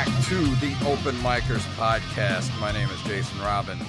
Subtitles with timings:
[0.00, 2.58] welcome back to the Open Micers podcast.
[2.60, 3.82] My name is Jason Robbins.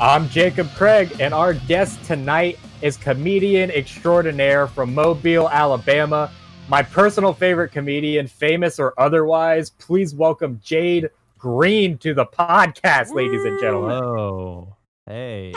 [0.00, 6.30] I'm Jacob Craig, and our guest tonight is comedian extraordinaire from Mobile, Alabama.
[6.68, 9.70] My personal favorite comedian, famous or otherwise.
[9.70, 14.02] Please welcome Jade Green to the podcast, ladies and gentlemen.
[14.02, 15.52] Oh, hey.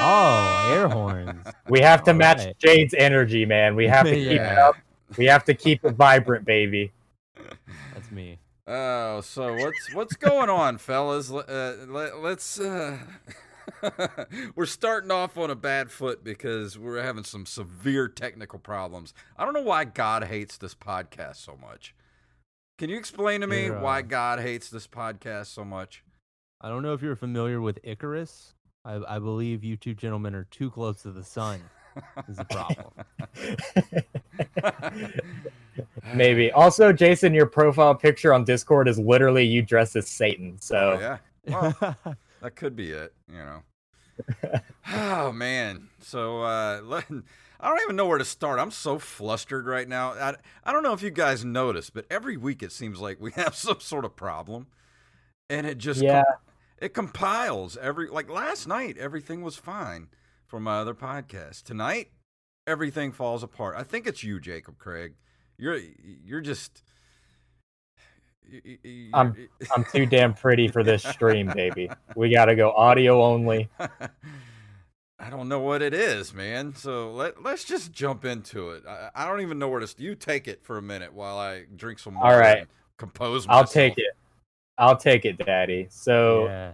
[0.00, 1.46] Oh, air horns.
[1.68, 2.58] We have to All match right.
[2.58, 3.74] Jade's energy, man.
[3.74, 4.76] We have to keep it up.
[5.16, 6.92] We have to keep it vibrant, baby.
[8.14, 8.38] Me.
[8.66, 11.30] Oh, so what's what's going on, fellas?
[11.30, 12.58] Uh, let, let's.
[12.58, 12.98] Uh,
[14.54, 19.12] we're starting off on a bad foot because we're having some severe technical problems.
[19.36, 21.94] I don't know why God hates this podcast so much.
[22.78, 26.02] Can you explain to me uh, why God hates this podcast so much?
[26.60, 28.54] I don't know if you're familiar with Icarus.
[28.84, 31.60] I, I believe you two gentlemen are too close to the sun.
[32.28, 32.90] Is the problem?
[36.14, 36.52] Maybe.
[36.52, 40.56] Also, Jason, your profile picture on Discord is literally you dressed as Satan.
[40.60, 41.96] So Oh, yeah, well,
[42.42, 43.12] that could be it.
[43.32, 43.62] You know.
[44.92, 45.88] oh man.
[46.00, 47.06] So uh, let,
[47.60, 48.60] I don't even know where to start.
[48.60, 50.12] I'm so flustered right now.
[50.12, 50.34] I,
[50.64, 53.54] I don't know if you guys notice, but every week it seems like we have
[53.54, 54.68] some sort of problem,
[55.50, 56.22] and it just com- yeah,
[56.78, 60.08] it compiles every like last night everything was fine
[60.54, 61.64] for my other podcast.
[61.64, 62.10] Tonight
[62.68, 63.74] everything falls apart.
[63.76, 65.14] I think it's you, Jacob Craig.
[65.58, 65.80] You're
[66.24, 66.84] you're just.
[68.48, 71.90] y- y- y- I'm- you're- I'm too damn pretty for this stream, baby.
[72.14, 73.68] We got to go audio only.
[75.18, 76.72] I don't know what it is, man.
[76.76, 78.84] So let let's just jump into it.
[78.88, 79.88] I, I don't even know where to.
[79.88, 82.16] st- You take it for a minute while I drink some.
[82.16, 82.58] All right.
[82.58, 83.48] and Compose.
[83.48, 83.60] Myself.
[83.62, 84.12] I'll take it.
[84.78, 85.88] I'll take it, Daddy.
[85.90, 86.72] So, yeah.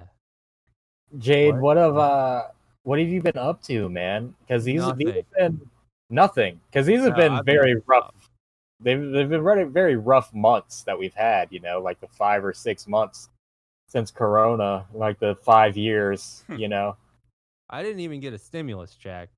[1.17, 1.63] Jade, What?
[1.63, 2.43] what have uh,
[2.85, 4.35] what have you been up to, man?
[4.41, 5.61] Because these, these have been
[6.09, 6.61] nothing.
[6.71, 7.83] Because these have No, been I've very up.
[7.87, 8.15] rough.
[8.83, 11.49] They've they've been very very rough months that we've had.
[11.51, 13.29] You know, like the five or six months
[13.89, 16.45] since Corona, like the five years.
[16.47, 16.57] Hmm.
[16.57, 16.97] you know.
[17.69, 19.29] I didn't even get a stimulus check,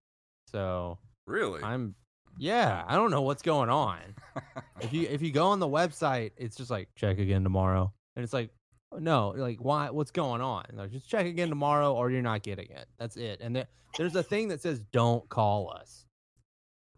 [0.47, 1.63] so Really?
[1.63, 1.95] I'm.
[2.39, 3.99] Yeah, I don't know what's going on.
[4.81, 8.25] If you if you go on the website, it's just like check again tomorrow, and
[8.25, 8.51] it's like
[8.99, 9.91] no, like why?
[9.91, 10.65] What's going on?
[10.73, 12.87] Like just check again tomorrow, or you're not getting it.
[12.99, 13.41] That's it.
[13.41, 13.67] And there,
[13.97, 16.07] there's a thing that says don't call us.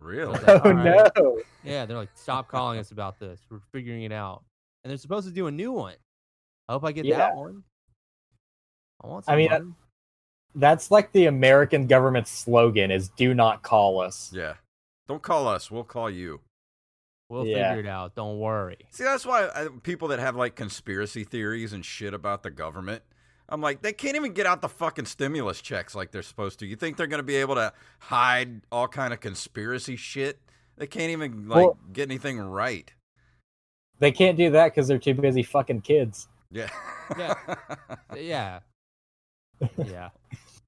[0.01, 0.37] really?
[0.39, 0.45] Okay.
[0.65, 1.11] Oh All right.
[1.17, 1.41] no!
[1.65, 3.41] Yeah, they're like, stop calling us about this.
[3.51, 4.45] We're figuring it out.
[4.83, 5.95] And they're supposed to do a new one.
[6.69, 7.19] I hope I get Yeah.
[7.19, 7.63] that one.
[9.03, 9.65] I want some I mean, money.
[10.55, 14.55] That's like the American government slogan: is "Do not call us." Yeah.
[15.09, 15.71] Don't call us.
[15.71, 16.41] We'll call you.
[17.35, 17.75] We'll yeah.
[17.75, 18.15] figure it out.
[18.15, 18.79] Don't worry.
[18.91, 23.03] See, that's why I, people that have like conspiracy theories and shit about the government,
[23.49, 26.67] I'm like, they can't even get out the fucking stimulus checks like they're supposed to.
[26.67, 30.41] You think they're going to be able to hide all kind of conspiracy shit?
[30.79, 32.93] They can't even like Well- get anything right.
[34.01, 36.29] They can't do that because they're too busy fucking kids.
[36.51, 36.69] Yeah.
[37.19, 37.35] Yeah.
[38.17, 38.61] Yeah.
[39.77, 40.11] Yeah.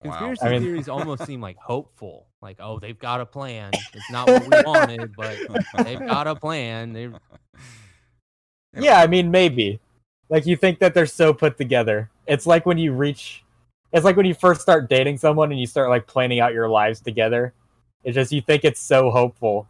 [0.05, 0.13] Wow.
[0.19, 2.27] Conspiracy I mean- theories almost seem like hopeful.
[2.43, 3.71] Like, oh, they've got a plan.
[3.95, 5.37] It's not what we wanted, but
[5.85, 6.93] they've got a plan.
[6.93, 7.19] They Yeah.
[8.79, 9.81] Yeah, I mean, maybe.
[10.29, 12.11] Like you think that they're so put together.
[12.27, 13.43] It's like when you reach.
[13.93, 16.69] It's like when you first start dating someone and you start like planning out your
[16.69, 17.55] lives together.
[18.05, 19.67] It's just you think it's so hopeful.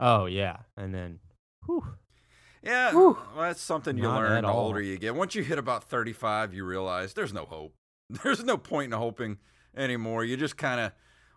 [0.00, 0.56] Oh yeah.
[0.76, 1.20] And then
[1.66, 1.86] whew,
[2.62, 3.16] Yeah, Whew.
[3.36, 4.66] well, that's something you Not learn at the all.
[4.66, 5.14] older you get.
[5.14, 7.72] Once you hit about 35, you realize there's no hope.
[8.22, 9.38] There's no point in hoping
[9.76, 10.24] anymore.
[10.24, 10.92] You just kind of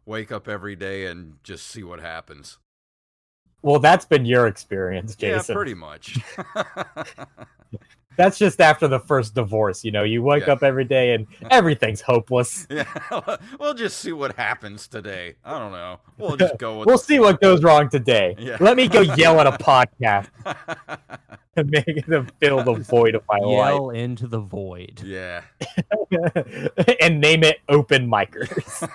[0.06, 2.58] wake up every day and just see what happens.
[3.62, 5.54] Well, that's been your experience, Jason.
[5.54, 6.18] Yeah, pretty much.
[8.18, 10.04] That's just after the first divorce, you know.
[10.04, 10.52] You wake Yeah.
[10.54, 12.68] up every day and everything's hopeless.
[12.70, 12.84] yeah,
[13.62, 15.36] we'll just see what happens today.
[15.46, 16.00] I don't know.
[16.18, 18.36] We'll just go with We'll the see what goes wrong today.
[18.38, 18.58] Yeah.
[18.60, 20.28] Let me go yell at a podcast
[21.56, 22.04] and make it
[22.42, 23.70] fill the void of my life.
[23.74, 25.02] yell into the void.
[25.02, 25.44] yeah.
[27.00, 28.90] and name it open micers.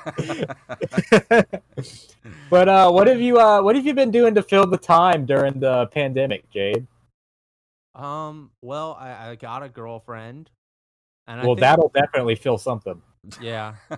[2.55, 5.27] But uh, what have you uh, what have you been doing to fill the time
[5.27, 6.87] during the pandemic, Jade?
[7.97, 8.53] Um.
[8.63, 10.53] Well, I, I got a girlfriend,
[11.27, 13.03] and I well, think, that'll definitely fill something.
[13.41, 13.75] yeah,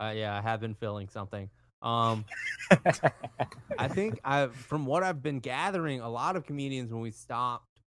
[0.00, 1.48] uh, yeah, I have been filling something.
[1.80, 2.24] Um,
[3.78, 7.78] I think I, from what I've been gathering, a lot of comedians when we stopped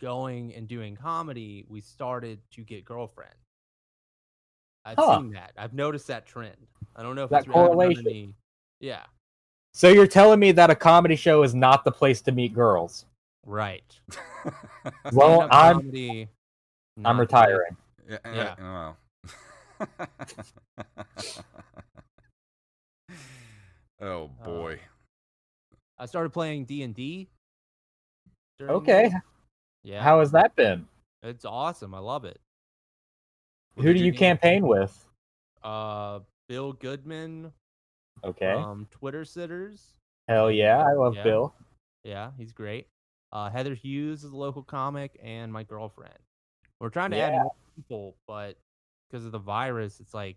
[0.00, 3.36] going and doing comedy, we started to get girlfriends.
[4.86, 5.18] I've Huh.
[5.18, 5.52] seen that.
[5.58, 6.56] I've noticed that trend.
[6.96, 8.06] I don't know if That it's I haven't done correlation.
[8.08, 8.34] any-
[8.82, 9.04] Yeah.
[9.72, 13.06] So you're telling me that a comedy show is not the place to meet girls?
[13.46, 13.84] Right.
[15.12, 16.28] Well, I'm comedy,
[17.04, 17.76] I'm retiring.
[18.10, 18.18] yeah.
[18.26, 18.54] Yeah.
[18.60, 18.96] Wow.
[24.00, 24.78] oh boy.
[25.98, 27.28] I started playing D and D
[28.60, 29.04] Okay.
[29.08, 29.14] this.
[29.84, 30.02] Yeah.
[30.02, 30.86] How has that been?
[31.22, 31.94] It's awesome.
[31.94, 32.40] I love it.
[33.74, 35.06] What Who do you you name- campaign with?
[35.62, 37.52] Uh, Bill Goodman.
[38.24, 38.52] Okay.
[38.52, 39.94] Um, Twitter sitters.
[40.28, 41.22] Hell yeah, I love yeah.
[41.24, 41.54] Bill.
[42.04, 42.86] Yeah, he's great.
[43.32, 46.18] Uh, Heather Hughes is a local comic, and my girlfriend.
[46.80, 48.56] We're trying to add more people, but
[49.10, 50.36] because of the virus, it's like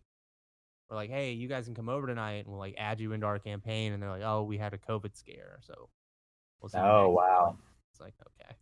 [0.90, 3.26] we're like, hey, you guys can come over tonight, and we'll like add you into
[3.26, 3.94] our campaign.
[3.94, 5.90] And they're like, oh, we had a COVID scare, so
[6.62, 6.78] we'll see.
[6.78, 7.46] Oh, wow.
[7.48, 7.58] time."
[7.92, 8.56] It's like okay.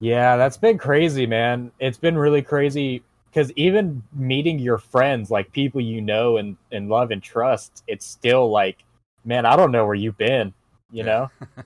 [0.00, 1.70] Yeah, that's been crazy, man.
[1.78, 3.02] It's been really crazy
[3.34, 8.06] because even meeting your friends, like people you know and, and love and trust, it's
[8.06, 8.84] still like,
[9.24, 10.54] man, I don't know where you've been,
[10.92, 11.06] you Yeah.
[11.06, 11.30] know?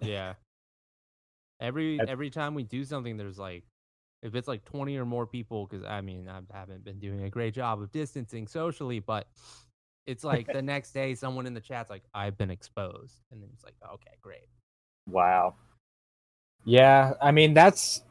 [0.00, 0.34] Yeah.
[1.60, 3.64] Every every time we do something, there's like,
[4.22, 7.30] if it's like 20 or more people, because I mean, I haven't been doing a
[7.30, 9.26] great job of distancing socially, but
[10.06, 13.22] it's like the next day, someone in the chat's like, I've been exposed.
[13.32, 14.48] And then it's like, okay, great.
[15.08, 15.54] Wow.
[16.64, 18.02] Yeah, I mean that's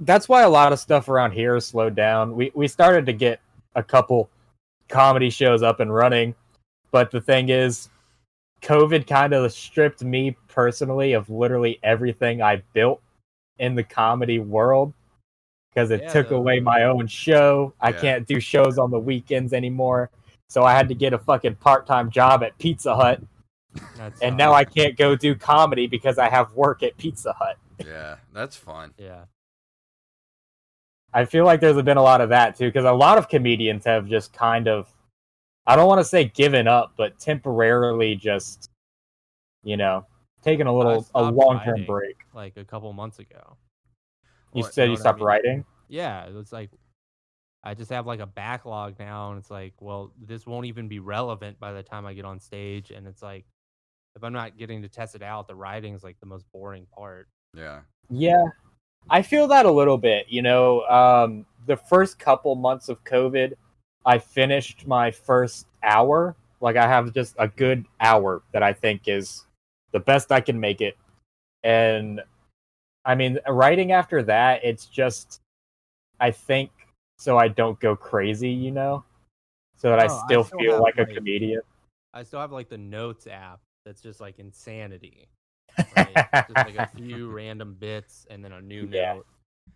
[0.00, 2.34] that's why a lot of stuff around here is slowed down.
[2.34, 3.40] We we started to get
[3.74, 4.28] a couple
[4.88, 6.34] comedy shows up and running,
[6.90, 7.88] but the thing is
[8.62, 13.00] COVID kind of stripped me personally of literally everything I built
[13.58, 14.92] in the comedy world
[15.72, 17.72] because it Yeah, took the- away my own show.
[17.80, 20.10] I can't do shows on the weekends anymore.
[20.48, 23.20] So I had to get a fucking part-time job at Pizza Hut
[23.96, 27.58] That's and now I can't go do comedy because I have work at Pizza Hut.
[27.84, 28.94] yeah, that's fun.
[28.96, 29.24] yeah.
[31.14, 33.84] I feel like there's been a lot of that too, because a lot of comedians
[33.84, 34.92] have just kind of,
[35.66, 38.70] I don't want to say given up, but temporarily just,
[39.62, 40.06] you know,
[40.42, 42.16] taken a little a long term break.
[42.34, 43.56] Like a couple months ago.
[44.54, 45.26] You What, said know you what I stopped mean?
[45.26, 45.64] writing.
[45.88, 46.26] Yeah.
[46.26, 46.70] It was like,
[47.64, 49.30] I just have like a backlog now.
[49.30, 52.38] And it's like, well, this won't even be relevant by the time I get on
[52.38, 52.90] stage.
[52.90, 53.44] And it's like,
[54.14, 56.86] if I'm not getting to test it out, the writing is like the most boring
[56.94, 57.28] part.
[57.54, 57.80] Yeah.
[58.10, 58.44] Yeah,
[59.10, 60.26] I feel that a little bit.
[60.28, 63.54] You know, um, the first couple months of COVID,
[64.04, 66.36] I finished my first hour.
[66.60, 69.44] Like I have just a good hour that I think is
[69.92, 70.96] the best I can make it.
[71.62, 72.20] And
[73.04, 75.40] I mean, writing after that, it's just,
[76.20, 76.70] I think,
[77.18, 79.04] so I don't go crazy, you know,
[79.76, 81.62] so that I Oh, I still still feel have, like a comedian.
[82.12, 85.28] I still have like the notes app that's just like insanity.
[85.94, 86.14] Right?
[86.48, 89.14] just like a few random bits and then a new Yeah.
[89.14, 89.26] note,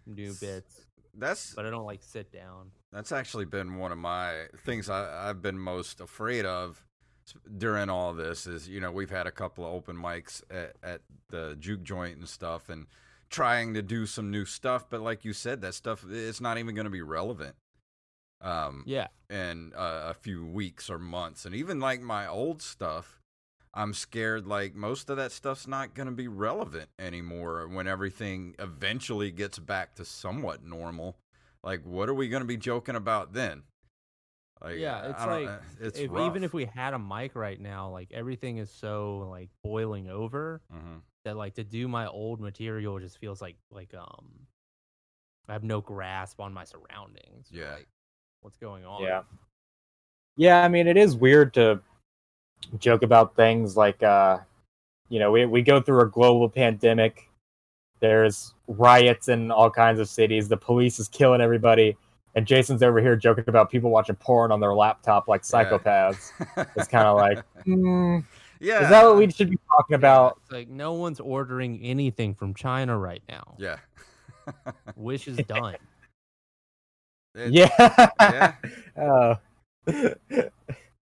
[0.06, 0.86] new bits.
[1.14, 2.70] That's But I don't like sit down.
[2.92, 6.84] That's actually been one of my things I, I've been most afraid of
[7.56, 8.46] during all this.
[8.46, 12.18] Is you know we've had a couple of open mics at, at the juke joint
[12.18, 12.86] and stuff, and
[13.30, 14.86] trying to do some new stuff.
[14.90, 17.54] But like you said, that stuff it's not even going to be relevant.
[18.42, 19.06] Um, Yeah.
[19.30, 23.21] in uh, a few weeks or months, and even like my old stuff,
[23.74, 28.54] I'm scared like most of that stuff's not going to be relevant anymore when everything
[28.58, 31.16] eventually gets back to somewhat normal.
[31.64, 33.62] Like, what are we going to be joking about then?
[34.62, 37.88] Like, Yeah, it's like, uh, it's if, even if we had a mic right now,
[37.88, 41.00] like everything is so like boiling over Mhm.
[41.24, 44.46] that like to do my old material just feels like like um
[45.48, 47.48] I have no grasp on my surroundings.
[47.50, 47.74] Yeah.
[47.74, 47.88] like,
[48.40, 49.02] what's going on?
[49.02, 49.22] Yeah.
[50.36, 51.80] Yeah, I mean it is weird to
[52.78, 54.38] joke about things like uh
[55.08, 57.28] you know, we we go through a global pandemic.
[58.00, 60.48] There's riots in all kinds of cities.
[60.48, 61.96] The police is killing everybody.
[62.34, 65.64] And Jason's over here joking about people watching porn on their laptop like Yeah.
[65.64, 66.30] psychopaths.
[66.76, 68.20] It's kind of like, hmm,
[68.58, 70.38] yeah, is that what we should be talking about?
[70.42, 73.54] It's like no one's ordering anything from China right now.
[73.58, 73.76] Yeah.
[74.96, 75.76] Wish is done.
[77.34, 78.06] It- Yeah.
[78.18, 78.54] yeah.
[78.96, 79.36] Oh.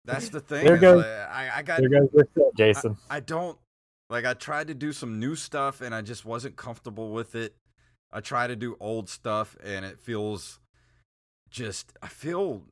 [0.05, 0.65] That's the thing.
[0.65, 2.97] There goes- like, I, I got there goes shit, Jason.
[3.09, 3.59] I don't
[4.11, 7.55] like I tried to do some new stuff and I just wasn't comfortable with it.
[8.13, 10.59] I try to do old stuff and it feels
[11.51, 12.63] just I feel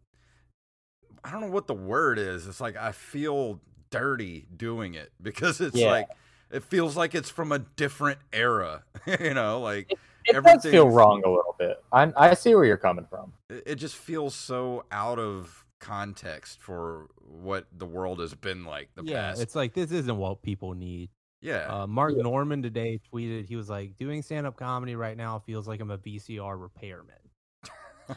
[1.25, 2.47] I don't know what the word is.
[2.47, 3.61] It's like I feel
[3.91, 5.91] dirty doing it because it's Yeah.
[5.91, 6.09] like
[6.51, 8.83] it feels like it's from a different era.
[9.21, 9.93] you know, like
[10.27, 11.83] it does feel wrong a little bit.
[11.93, 13.33] I I see where you're coming from.
[13.49, 18.91] it, it just feels so out of context for what the world has been like
[18.95, 19.41] the yeah, past.
[19.43, 21.09] it's like this isn't what people need.
[21.41, 21.83] yeah.
[21.83, 22.23] Uh, Mark Yeah.
[22.23, 25.91] Normand today tweeted he was like doing stand up comedy right now feels like I'm
[25.91, 27.17] a VCR repairman.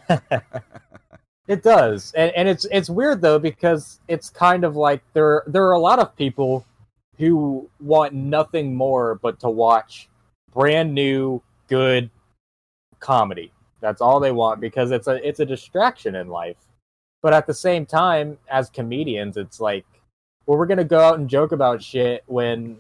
[1.48, 5.65] It does, and and it's it's weird though because it's kind of like there there
[5.65, 6.65] are a lot of people
[7.17, 10.08] who want nothing more but to watch
[10.53, 12.10] brand new good
[13.01, 13.51] comedy.
[13.82, 16.55] That's all they want because it's a it's a distraction in life.
[17.23, 19.85] But at the same time, as comedians, it's like,
[20.45, 22.77] well, we're gonna go out and joke about shit when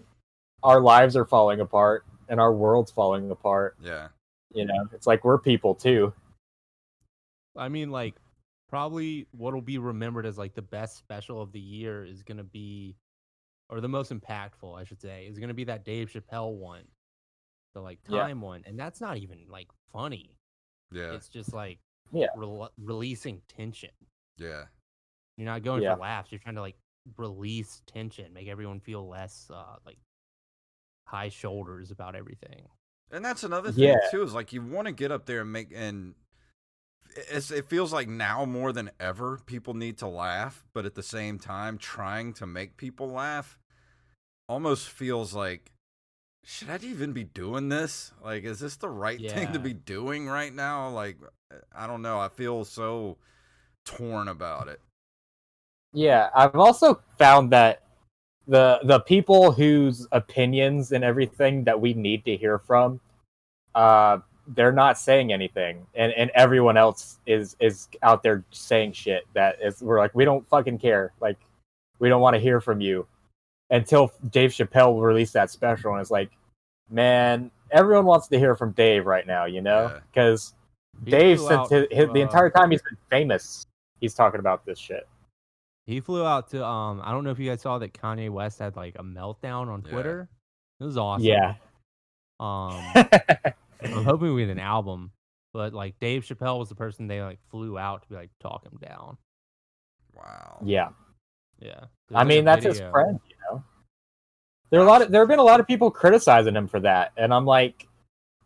[0.61, 3.77] our lives are falling apart and our world's falling apart.
[3.81, 4.09] Yeah.
[4.53, 6.13] You know, it's like we're people too.
[7.55, 8.15] I mean, like,
[8.67, 12.97] probably what'll be remembered as like the best special of the year is gonna be,
[13.69, 16.83] or the most impactful, I should say, is gonna be that Dave Chappelle one,
[17.75, 18.23] the like Yeah.
[18.23, 20.35] time one, and that's not even like funny.
[20.91, 21.13] Yeah.
[21.13, 21.79] It's just like
[22.11, 22.27] Yeah.
[22.35, 23.91] rel- releasing tension.
[24.37, 24.63] Yeah.
[25.37, 25.95] You're not going Yeah.
[25.95, 26.31] for laughs.
[26.31, 26.75] You're trying to like
[27.17, 29.97] release tension, make everyone feel less uh, like
[31.07, 32.67] high shoulders about everything.
[33.11, 33.97] And that's another thing Yeah.
[34.11, 36.15] too is like you want to get up there and make and
[37.15, 41.03] it's, it feels like now more than ever people need to laugh, but at the
[41.03, 43.59] same time trying to make people laugh
[44.49, 45.71] almost feels like
[46.45, 48.11] should I even be doing this?
[48.23, 50.89] Like is this the right thing to be doing right now?
[50.89, 51.17] Like
[51.75, 53.17] I don't know, I feel so
[53.85, 54.79] torn about it.
[55.93, 57.83] Yeah, I've also found that
[58.47, 62.99] the the people whose opinions and everything that we need to hear from,
[63.75, 69.25] uh, they're not saying anything, and and everyone else is is out there saying shit
[69.33, 71.37] that is we're like we don't fucking care, like
[71.99, 73.05] we don't want to hear from you,
[73.69, 76.31] until Dave Chappelle released that special, and it's like,
[76.89, 80.53] man, everyone wants to hear from Dave right now, you know, because
[81.05, 83.67] He Dave since out his, his, to, the entire time he's been famous,
[84.03, 85.07] he's talking about this shit.
[85.85, 88.59] He flew out to um I don't know if you guys saw that Kanye West
[88.59, 89.91] had like a meltdown on Yeah.
[89.91, 90.29] Twitter.
[90.79, 91.25] It was awesome.
[91.25, 91.55] Yeah.
[92.39, 92.83] Um
[93.81, 95.11] I'm hoping with an album.
[95.53, 98.65] But like Dave Chappelle was the person they like flew out to be like talk
[98.65, 99.17] him down.
[100.15, 100.59] Wow.
[100.63, 100.89] yeah.
[101.59, 101.85] Yeah.
[102.13, 103.63] I mean, that's his friend, you know.
[104.69, 106.79] There are a lot of there have been a lot of people criticizing him for
[106.81, 107.87] that, and I'm like,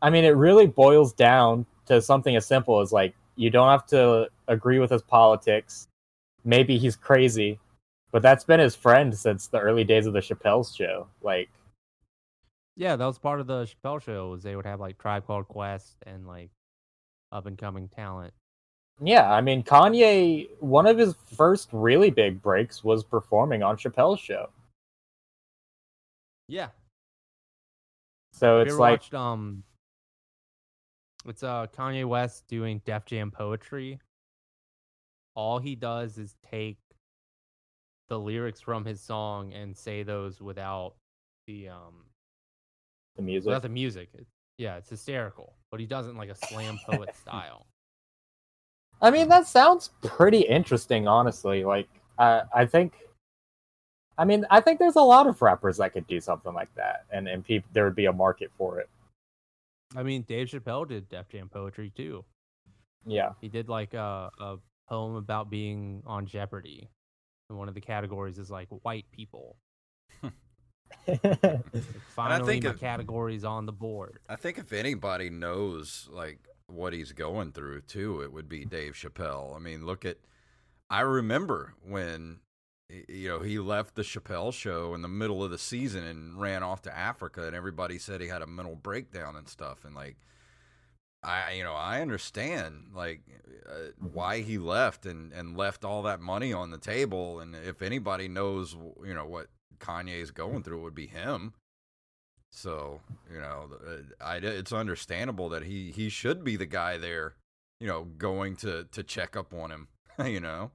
[0.02, 3.86] I mean, it really boils down to something as simple as like you don't have
[3.88, 5.88] to agree with his politics.
[6.44, 7.60] Maybe he's crazy,
[8.12, 11.08] but that's been his friend since the early days of the Chappelle's show.
[11.22, 11.50] Like,
[12.76, 15.48] Yeah, that was part of the Chappelle show was they would have like Tribe Called
[15.48, 16.50] Quest and like
[17.32, 18.34] up and coming talent.
[19.02, 24.20] yeah, I mean, Kanye, one of his first really big breaks was performing on Chappelle's
[24.20, 24.50] show.
[26.48, 26.70] Yeah.
[28.32, 29.64] So Have it's like, watched um
[31.28, 34.00] it's uh Kanye West doing Def Jam poetry.
[35.36, 36.78] All he does is take
[38.10, 40.96] the lyrics from his song and say those without
[41.46, 42.06] the um
[43.16, 43.48] the music.
[43.48, 44.10] without the music.
[44.14, 47.68] It- yeah, it's hysterical, but he doesn't like a slam poet style.
[49.04, 51.64] I mean, that sounds pretty interesting, honestly.
[51.64, 52.94] Like, uh, I think,
[54.18, 57.06] I mean, I think there's a lot of rappers that could do something like that,
[57.12, 58.90] and and people there would be a market for it.
[59.96, 62.26] I mean, Dave Chappelle did Def Jam poetry too.
[63.06, 64.58] Yeah, He did like a, a
[64.90, 66.90] poem about being on Jeopardy.
[67.50, 69.58] And one of the categories is like white people.
[71.08, 71.22] Like,
[72.16, 74.20] finally, think my if- category's on the board.
[74.30, 78.94] I think if anybody knows like what he's going through too, it would be Dave
[78.94, 79.56] Chappelle.
[79.56, 80.18] I mean, look at
[80.90, 82.47] I remember when y-
[82.90, 86.64] you know he left the Chappelle show in the middle of the season and ran
[86.64, 89.84] off to Africa, and everybody said he had a mental breakdown and stuff.
[89.84, 90.18] And like,
[91.24, 93.22] I you know I understand like
[93.68, 97.40] uh, why he left and and left all that money on the table.
[97.40, 98.76] And if anybody knows
[99.06, 99.48] you know what
[99.80, 101.54] Kanye is going through, it would be him.
[102.52, 103.02] So
[103.32, 107.36] you know, uh, I, it's understandable that he he should be the guy there,
[107.82, 109.88] you know, going to to check up on him.
[110.26, 110.72] You know,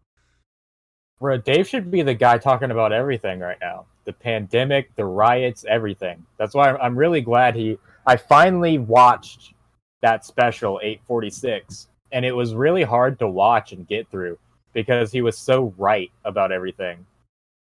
[1.23, 3.87] Bro, Dave should be the guy talking about everything right now.
[4.07, 6.27] The pandemic, the riots, everything.
[6.37, 7.79] That's why I'm, I'm really glad he.
[8.05, 9.55] I finally watched
[10.01, 14.37] that special 846, and it was really hard to watch and get through
[14.73, 17.07] because he was so right about everything.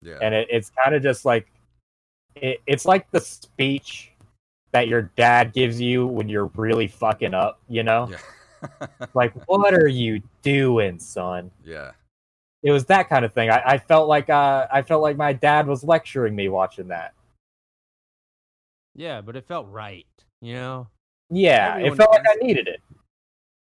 [0.01, 1.45] yeah, and it, it's kind of just like
[2.35, 4.11] it, it's like the speech
[4.71, 9.73] that your dad gives you when you're really fucking up you know yeah, like what
[9.73, 11.91] are you doing son yeah,
[12.63, 15.33] it was that kind of thing i, I felt like uh, i felt like my
[15.33, 17.13] dad was lecturing me watching that
[18.95, 20.05] Yeah, but it felt right,
[20.41, 20.87] you know?
[21.29, 22.81] yeah Everyone it felt like i needed it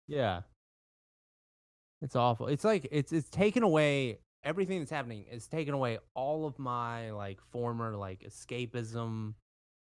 [0.08, 0.42] Yeah.
[2.02, 2.48] It's awful.
[2.48, 7.12] It's like it's it's taken away everything that's happening It's taken away all of my
[7.12, 9.36] like former like escapism.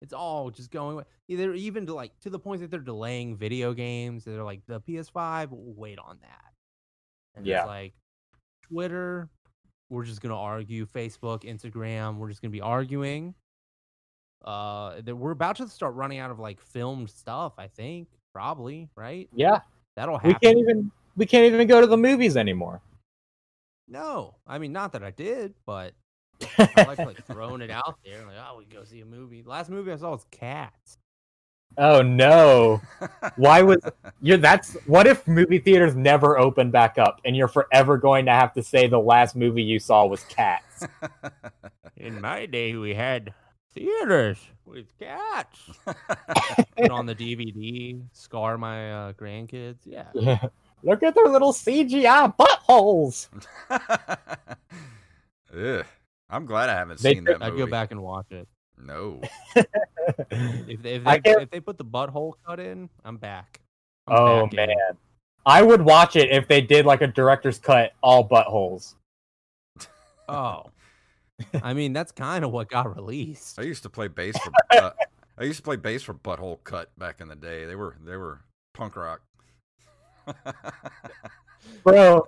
[0.01, 1.05] It's all just going away.
[1.29, 4.25] Either even to like to the point that they're delaying video games.
[4.25, 6.53] They're like the PS5, we'll wait on that.
[7.35, 7.61] And Yeah.
[7.63, 7.95] it's like
[8.75, 9.29] Twitter,
[9.89, 10.87] we're just gonna argue.
[10.87, 13.35] Facebook, Instagram, we're just gonna be arguing.
[14.45, 17.55] Uh, that we're about to start running out of like filmed stuff.
[17.57, 19.29] I think probably right.
[19.35, 19.61] yeah
[19.97, 20.31] That'll happen.
[20.31, 22.83] we can't even we can't even go to the movies anymore
[23.89, 25.95] No, I mean not that I did, but
[26.59, 29.45] I like like throwing it out there, like oh, we go see a movie.
[29.47, 30.99] Last movie I saw was Cats.
[31.77, 32.81] Oh no.
[33.37, 33.79] Why was
[34.21, 38.33] you that's what if movie theaters never open back up and you're forever going to
[38.33, 40.87] have to say the last movie you saw was Cats?
[41.97, 43.33] In my day, we had
[43.73, 45.59] theaters with cats.
[46.77, 49.79] Put on the DVD, scar my uh, grandkids.
[49.85, 50.09] Yeah.
[50.83, 53.29] Look at their little CGI buttholes.
[55.57, 55.87] Ugh.
[56.29, 57.65] I'm glad I haven't They seen that I'd movie.
[57.65, 58.49] go back and watch it.
[58.77, 59.21] No.
[60.69, 63.61] If they, if they, can't- if they put the butthole cut in, I'm back.
[64.07, 64.57] I'm Oh back in.
[64.69, 64.97] man.
[65.47, 68.95] I would watch it if they did like a director's cut all buttholes.
[70.29, 70.65] Oh.
[71.63, 73.59] I mean, that's kind of what got released.
[73.59, 74.91] I used to play bass for uh,
[75.37, 77.65] I used to play bass for Butthole Cut back in the day.
[77.67, 78.41] They were they were
[78.73, 79.21] punk rock.
[81.83, 82.27] Bro,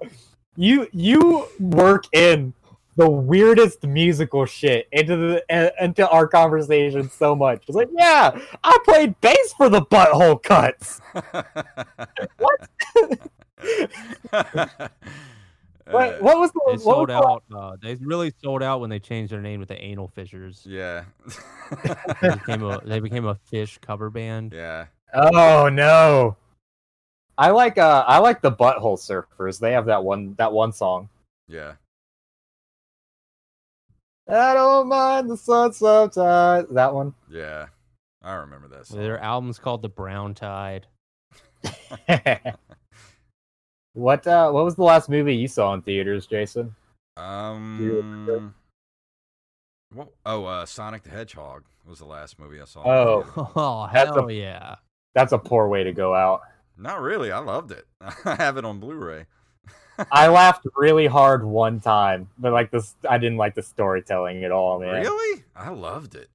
[0.57, 2.53] you you work in
[2.97, 7.65] the weirdest musical shit into the uh, into our conversation so much.
[7.69, 11.01] It's like, yeah, I played bass for the butthole cuts.
[12.39, 12.69] What?
[15.89, 17.63] What, what was the They what sold was the- out.
[17.73, 20.63] Uh, they really sold out when they changed their name with the Anal Fishers.
[20.69, 21.05] Yeah.
[22.21, 24.53] They became a they became a fish cover band.
[24.53, 24.87] yeah.
[25.15, 26.37] Oh no.
[27.39, 29.61] I like uh I like the butthole surfers.
[29.61, 31.09] They have that one that one song.
[31.49, 31.75] Yeah.
[34.29, 36.69] I don't mind the sun sometimes.
[36.71, 37.15] That one.
[37.31, 37.67] Yeah.
[38.23, 38.99] I remember that song.
[38.99, 40.87] Their album's called The Brown Tide.
[43.95, 46.75] what uh what was the last movie you saw in theaters, Jason?
[47.17, 48.55] Um.
[49.95, 50.09] What?
[50.27, 52.83] Oh, uh, Sonic the Hedgehog was the last movie I saw.
[52.83, 53.23] in Oh.
[53.23, 53.49] theater.
[53.57, 54.75] Oh That's a- hell yeah!
[55.15, 56.43] That's a poor way to go out.
[56.77, 57.31] Not really.
[57.33, 57.87] I loved it.
[58.25, 59.27] I have it on Blu-ray.
[60.11, 64.53] I laughed really hard one time, but like this I didn't like the storytelling at
[64.53, 65.03] all, man.
[65.03, 65.45] Really?
[65.55, 66.29] I loved it.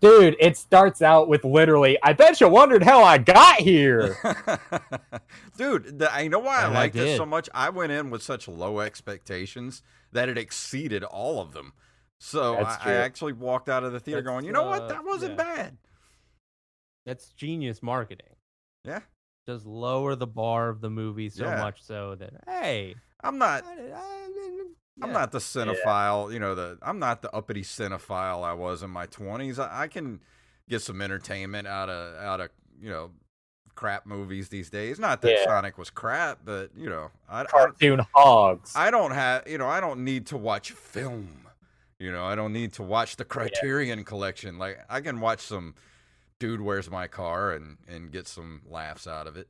[0.00, 4.18] Dude, it starts out with literally, I bet you wondered how I got here.
[5.56, 7.48] Dude, the, you know why I And I liked it so much?
[7.54, 11.72] I went in with such low expectations that it exceeded all of them.
[12.18, 14.82] So I, I actually walked out of the theater That's, going, you know what?
[14.82, 15.54] uh, That wasn't yeah.
[15.54, 15.76] bad.
[17.06, 18.36] That's genius marketing.
[18.84, 19.00] Yeah.
[19.46, 21.60] Just lower the bar of the movie so Yeah.
[21.60, 23.64] much so that hey, I'm not.
[23.64, 24.20] I- I-
[25.02, 25.12] I'm yeah.
[25.12, 29.08] not the cinephile, you know, the I'm not the uppity cinephile I was in my
[29.08, 29.58] 20s.
[29.58, 30.20] I, I can
[30.68, 33.10] get some entertainment out of out of, you know,
[33.74, 35.00] crap movies these days.
[35.00, 35.44] Not that Yeah.
[35.46, 38.72] Sonic was crap, but, you know, I, I Cartoon hogs.
[38.76, 41.28] I don't have, you know, I don't need to watch film.
[41.98, 44.58] You know, I don't need to watch the Criterion collection.
[44.58, 45.74] Like I can watch some
[46.44, 49.48] dude where's my car and and get some laughs out of it.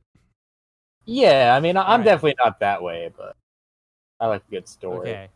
[1.05, 2.05] yeah, I mean, I'm Right.
[2.05, 3.35] definitely not that way, but
[4.19, 5.09] I like a good story.
[5.09, 5.29] Okay.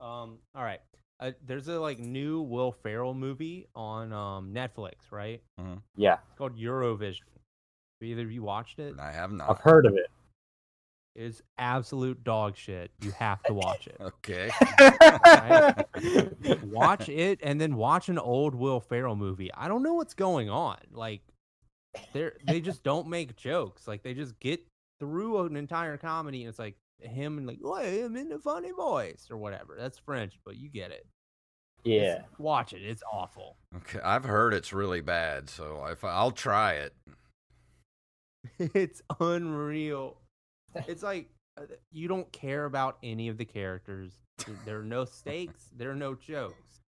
[0.00, 0.38] Um.
[0.54, 0.80] All right.
[1.18, 5.42] Uh, there's a like new Will Ferrell movie on um Netflix, right?
[5.96, 7.22] Yeah, It's called Eurovision.
[8.00, 8.92] Have either of you watched it?
[8.92, 9.44] And I have not.
[9.44, 9.60] I've not.
[9.62, 10.10] heard of it.
[11.16, 12.90] It's absolute dog shit.
[13.00, 13.96] You have to watch it.
[14.00, 14.50] Okay.
[16.62, 19.50] watch it and then watch an old Will Ferrell movie.
[19.54, 20.76] I don't know what's going on.
[20.92, 21.22] Like
[22.12, 23.88] they they just don't make jokes.
[23.88, 24.60] Like they just get
[25.00, 28.72] through an entire comedy and it's like him and like, oh, I'm in a funny
[28.72, 29.74] voice or whatever.
[29.78, 31.06] That's French, but you get it.
[31.84, 32.18] yeah.
[32.18, 32.82] Just watch it.
[32.82, 33.56] It's awful.
[33.74, 34.00] Okay.
[34.04, 36.94] I've heard it's really bad, so if I, I'll try it.
[38.58, 40.18] it's unreal.
[40.88, 44.12] It's like uh, you don't care about any of the characters.
[44.64, 45.70] There are no stakes.
[45.76, 46.80] There are no jokes.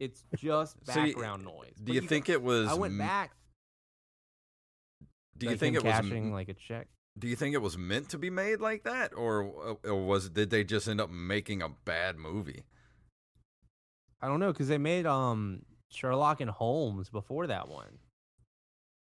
[0.00, 1.74] It's just So you- background noise.
[1.76, 3.32] Do But you got- think it was I went back.
[5.38, 6.88] Do you like think it was cashing m- like a check?
[7.18, 10.50] Do you think it was meant to be made like that or, or was did
[10.50, 12.64] they just end up making a bad movie?
[14.20, 17.98] I don't know because they made um Sherlock and Holmes before that one.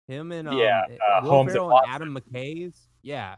[0.07, 1.93] Him and um, Yeah, eh, uh, Will Holmes and Ferrell Watson.
[1.93, 3.35] Adam McKay's yeah,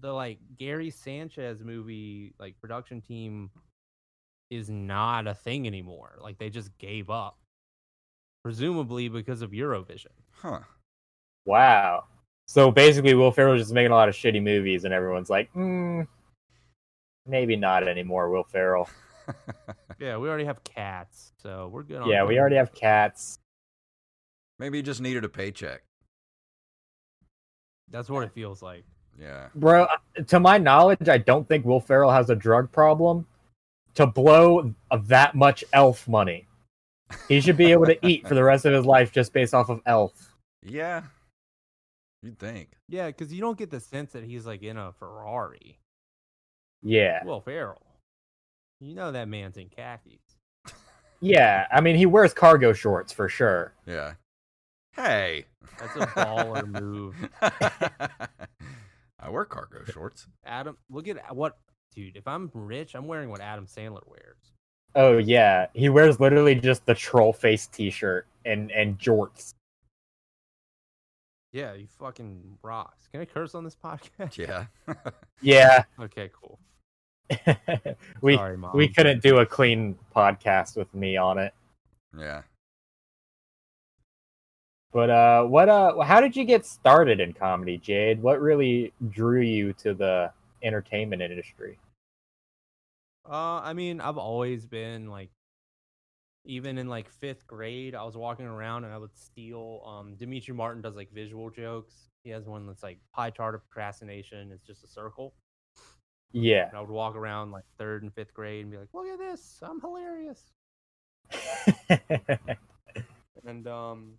[0.00, 3.50] the like Gary Sanchez movie like production team
[4.50, 6.18] is not a thing anymore.
[6.20, 7.38] Like they just gave up,
[8.42, 10.06] presumably because of Eurovision.
[10.32, 10.60] Huh.
[11.44, 12.04] Wow.
[12.46, 16.06] So basically, Will Ferrell's just making a lot of shitty movies, and everyone's like, mm,
[17.26, 18.88] maybe not anymore, Will Ferrell.
[19.98, 22.00] Yeah, we already have cats, so we're good.
[22.00, 23.40] on Yeah, we already have cats.
[24.60, 25.82] Maybe he just needed a paycheck.
[27.90, 28.84] That's what it feels like.
[29.20, 29.48] Yeah.
[29.54, 29.88] Bro,
[30.26, 33.26] to my knowledge, I don't think Will Ferrell has a drug problem
[33.94, 34.74] to blow
[35.06, 36.46] that much elf money.
[37.26, 39.70] He should be able to eat for the rest of his life just based off
[39.70, 40.34] of elf.
[40.62, 41.02] Yeah.
[42.22, 42.70] You'd think.
[42.88, 45.78] Yeah, because you don't get the sense that he's like in a Ferrari.
[46.82, 47.24] Yeah.
[47.24, 47.82] Will Ferrell.
[48.80, 50.20] You know that man's in khakis.
[51.20, 53.72] Yeah, I mean he wears cargo shorts for sure.
[53.86, 54.14] Yeah.
[54.94, 55.46] Hey.
[55.80, 57.16] That's a baller move.
[59.20, 60.26] I wear cargo shorts.
[60.44, 61.58] Adam, look at what,
[61.94, 62.16] dude.
[62.16, 64.52] If I'm rich, I'm wearing what Adam Sandler wears.
[64.94, 69.54] Oh yeah, he wears literally just the troll face T-shirt and and jorts.
[71.52, 73.08] Yeah, you fucking rocks.
[73.10, 74.36] Can I curse on this podcast?
[74.36, 74.66] Yeah.
[75.40, 76.58] Yeah, Okay, cool.
[78.22, 78.76] we Sorry, mom.
[78.76, 81.54] we couldn't do a clean podcast with me on it.
[82.18, 82.42] yeah.
[84.92, 88.22] But uh, what uh, how did you get started in comedy, Jade?
[88.22, 91.78] What really drew you to the entertainment industry?
[93.28, 95.28] Uh, I mean, I've always been like,
[96.46, 99.82] even in like fifth grade, I was walking around and I would steal.
[99.86, 102.08] Um, Demetri Martin does like visual jokes.
[102.24, 104.50] He has one that's like pie chart of procrastination.
[104.52, 105.34] It's just a circle.
[106.32, 106.68] Yeah.
[106.68, 109.18] And I would walk around like third and fifth grade and be like, "Look at
[109.18, 109.58] this!
[109.62, 110.42] I'm hilarious."
[113.48, 114.12] And um,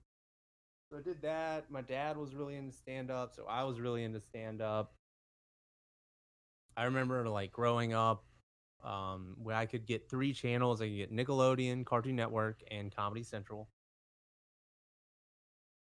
[0.91, 1.69] so I did that.
[1.69, 4.93] My dad was really into stand up, so I was really into stand up.
[6.77, 8.23] I remember like growing up,
[8.83, 10.81] um, where I could get three channels.
[10.81, 13.67] I could get Nickelodeon, Cartoon Network, and Comedy Central.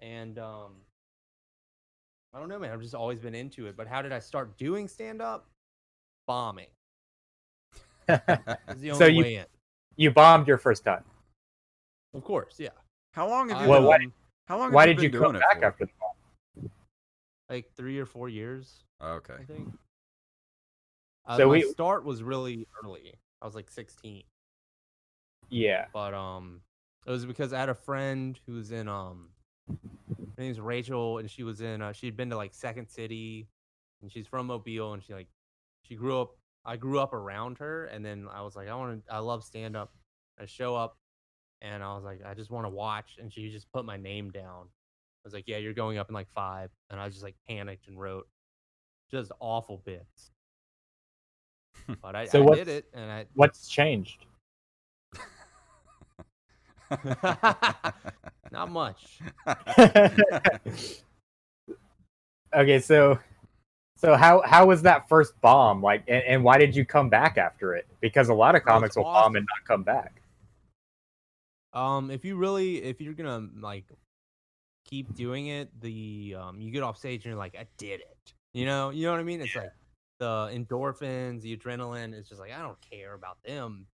[0.00, 0.72] And um,
[2.34, 2.72] I don't know, man.
[2.72, 3.76] I've just always been into it.
[3.76, 5.46] But how did I start doing stand up?
[6.26, 6.66] Bombing.
[8.06, 8.20] The
[8.68, 9.46] only So you- way in.
[9.96, 11.04] you bombed your first time.
[12.14, 12.68] Of course, yeah.
[13.12, 14.12] How long have you Well, been, why-
[14.48, 15.64] how long Why have did you you been come doing back for?
[15.66, 16.70] after the bomb?
[17.50, 18.82] like three or four years?
[19.02, 19.34] Okay.
[19.38, 19.72] I think.
[21.26, 23.14] Uh, So my we- start was really early.
[23.40, 24.24] I was like 16,
[25.50, 25.86] Yeah.
[25.92, 26.60] but um,
[27.06, 29.28] it was because I had a friend who was in um,
[29.68, 33.46] her name's Rachel, and she was in uh, she'd been to like Second City,
[34.02, 35.28] and she's from Mobile, and she like
[35.82, 36.30] she grew up.
[36.64, 39.44] I grew up around her, and then I was like, I want to, I love
[39.44, 39.92] stand up.
[40.40, 40.96] I show up,
[41.62, 44.30] and I was like, I just want to watch, and she just put my name
[44.30, 44.66] down.
[44.66, 47.88] I was like, Yeah, you're going up in like five, and I just like panicked
[47.88, 48.26] and wrote
[49.10, 50.30] just awful bits.
[52.02, 54.26] But I, So I did it, and I What's changed?
[58.50, 59.20] not much.
[62.54, 63.18] okay, so
[63.96, 67.36] so how how was that first bomb like, and, and why did you come back
[67.36, 67.86] after it?
[68.00, 70.17] Because a lot of comics will bomb and not come back.
[71.72, 73.84] Um, if you really, if you're gonna like
[74.84, 78.34] keep doing it, the um, you get off stage and you're like, I did it.
[78.54, 79.40] You know, you know what I mean?
[79.40, 79.72] It's like
[80.18, 82.14] the endorphins, the adrenaline.
[82.14, 83.86] It's just like I don't care about them.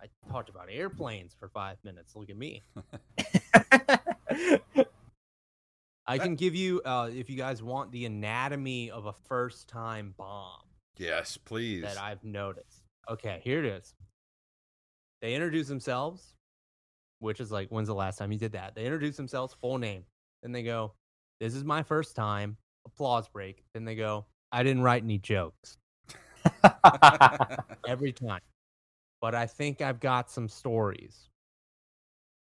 [0.00, 2.16] I talked about airplanes for five minutes.
[2.16, 2.62] Look at me.
[6.06, 10.14] I can give you, uh, if you guys want, the anatomy of a first time
[10.18, 10.58] bomb.
[10.98, 11.82] yes, please.
[11.82, 12.82] that I've noticed.
[13.08, 13.94] Okay, here it is.
[15.20, 16.34] They introduce themselves,
[17.22, 18.74] which is like, when's the last time you did that?
[18.74, 20.04] They introduce themselves, full name.
[20.42, 20.92] Then they go,
[21.40, 22.56] This is my first time.
[22.84, 23.62] Applause break.
[23.74, 25.78] Then they go, I didn't write any jokes
[27.88, 28.40] every time,
[29.20, 31.28] but I think I've got some stories.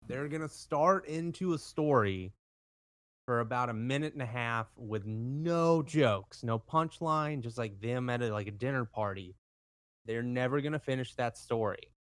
[0.07, 2.33] They're going to start into a story
[3.25, 8.09] for about a minute and a half with no jokes, no punchline, just like them
[8.09, 9.35] at a, like a dinner party.
[10.05, 11.94] They're never going to finish that story.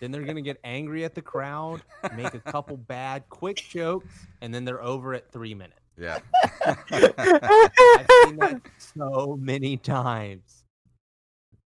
[0.00, 1.82] Then they're going to get angry at the crowd,
[2.14, 4.06] make a couple bad quick jokes,
[4.40, 5.80] and then they're over at 3 minutes.
[5.96, 6.18] yeah.
[6.62, 10.62] I've seen that so many times.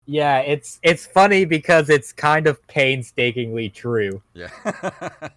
[0.06, 4.22] yeah, it's it's funny because it's kind of painstakingly true.
[4.34, 4.50] yeah.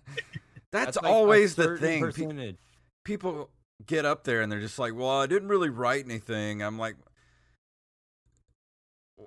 [0.73, 2.01] That's, like always the thing.
[2.03, 2.57] Percentage.
[3.05, 3.49] people
[3.87, 6.97] get up there and they're just like, "Well, I didn't really write anything." I'm like,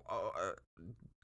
[0.10, 0.52] "Oh, uh,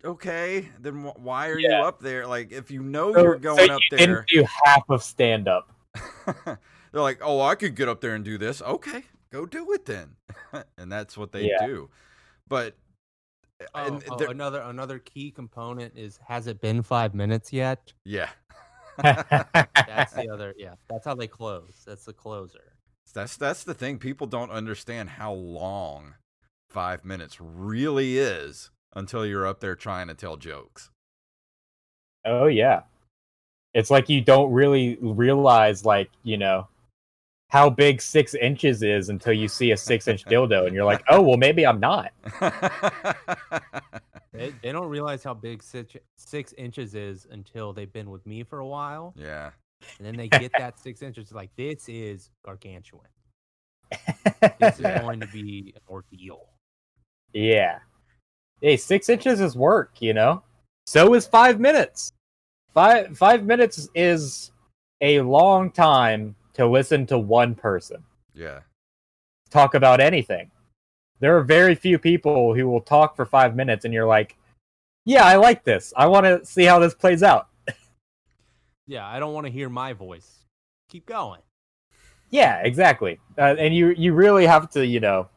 [0.04, 1.80] "Okay, then why are Yeah.
[1.80, 2.28] you up there?
[2.28, 5.02] Like, if you know So- you're so going you up there, didn't do half of
[5.04, 5.72] stand up.
[6.46, 6.58] they're
[7.02, 10.16] like, "Oh, I could get up there and do this." Okay, go do it then,
[10.78, 11.66] and that's what they Yeah.
[11.66, 11.89] do.
[12.48, 12.76] But
[13.76, 17.94] Oh, and oh, another another key component is has it been five minutes yet?
[18.04, 18.30] yeah,
[18.98, 20.54] That's the other.
[20.58, 21.84] Yeah, that's how they close.
[21.86, 22.74] That's the closer.
[23.13, 24.00] That's that's the thing.
[24.00, 26.16] People don't understand how long
[26.70, 30.89] five minutes really is until you're up there trying to tell jokes.
[32.25, 32.82] oh yeah.
[33.73, 36.67] It's like you don't really realize like, you know,
[37.49, 41.03] how big six inches is until you see a six inch dildo and you're like,
[41.10, 42.12] oh well maybe I'm not.
[44.34, 48.43] They, they don't realize how big six, six inches is until they've been with me
[48.43, 49.51] for a while, yeah.
[49.99, 51.32] and then they get that six inches.
[51.32, 53.06] Like this is gargantuan.
[54.60, 56.47] This is going to be an ordeal.
[57.34, 57.79] Yeah.
[58.63, 60.41] Hey, six inches is work, you know.
[60.88, 62.13] So is five minutes.
[62.73, 64.52] Five five minutes is
[65.02, 68.62] a long time to listen to one person Yeah.
[69.49, 70.49] talk about anything.
[71.19, 74.36] There are very few people who will talk for five minutes, and you're like,
[75.06, 75.93] "Yeah, I like this.
[75.95, 77.49] I want to see how this plays out."
[78.86, 80.43] Yeah, I don't want to hear my voice.
[80.89, 81.39] Keep going.
[82.32, 83.17] Yeah, exactly.
[83.38, 85.30] Uh, and you you really have to you know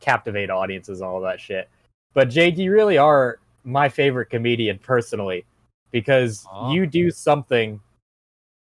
[0.00, 1.70] captivate audiences and all that shit.
[2.18, 5.44] But Jake, you really are my favorite comedian personally
[5.92, 6.72] because Aw.
[6.72, 7.78] you do something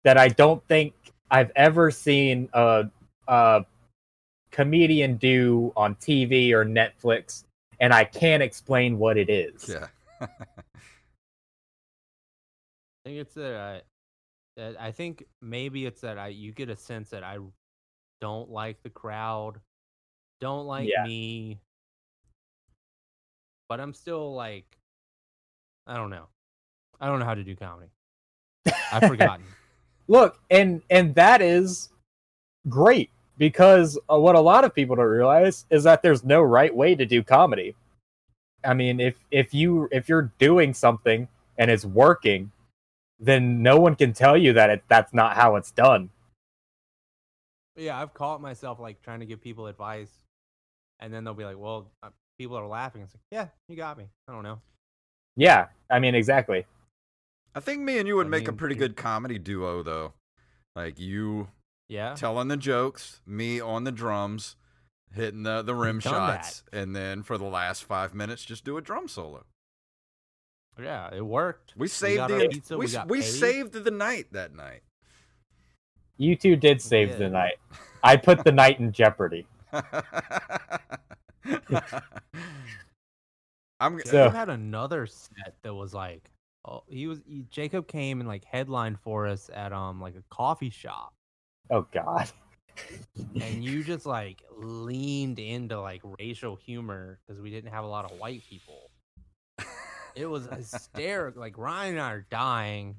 [0.03, 0.93] that I don't think
[1.31, 2.85] I've ever seen a,
[3.27, 3.65] a
[4.51, 7.45] comedian do on TV or Netflix,
[7.79, 9.67] and I can't explain what it is.
[9.67, 9.87] Yeah.
[10.21, 10.27] I
[13.05, 13.81] think it's that I,
[14.55, 17.39] that I think maybe it's that I you get a sense that I
[18.21, 19.59] don't like the crowd,
[20.41, 21.05] don't like Yeah.
[21.05, 21.59] me,
[23.69, 24.65] but I'm still like,
[25.85, 26.27] I don't know,
[26.99, 27.89] I don't know how to do comedy.
[28.91, 29.45] I've forgotten.
[30.07, 31.89] Look, and and that is
[32.69, 36.73] great because uh, what a lot of people don't realize is that there's no right
[36.73, 37.75] way to do comedy.
[38.63, 41.27] I mean, if if you if you're doing something
[41.57, 42.51] and it's working,
[43.19, 46.09] then no one can tell you that it, that's not how it's done.
[47.75, 50.11] Yeah, I've caught myself like trying to give people advice,
[50.99, 53.97] and then they'll be like, "Well, uh, people are laughing." It's like, "Yeah, you got
[53.97, 54.59] me." I don't know.
[55.35, 56.65] Yeah, I mean, exactly.
[57.55, 60.13] I think me and you would I make a pretty good comedy duo, though.
[60.75, 61.49] Like you
[61.87, 64.55] Yeah, telling the jokes, me on the drums,
[65.13, 66.45] hitting the, the rim done that.
[66.45, 69.45] shots, and then for the last five minutes, just do a drum solo.
[70.79, 71.73] yeah, it worked.
[71.75, 74.81] We saved got our the pizza, we, we we saved the night that night.
[76.17, 77.57] You two did save the night.
[78.03, 79.47] I put the night in jeopardy.
[83.79, 86.29] I'm So- had another set that was like,
[86.65, 90.23] oh, he was he, Jacob came and like headlined for us at um like a
[90.29, 91.13] coffee shop,
[91.69, 92.29] Oh God.
[93.41, 98.11] and you just like leaned into like racial humor because we didn't have a lot
[98.11, 98.89] of white people.
[100.15, 101.39] It was hysterical.
[101.39, 102.95] Like Ryan and I are dying,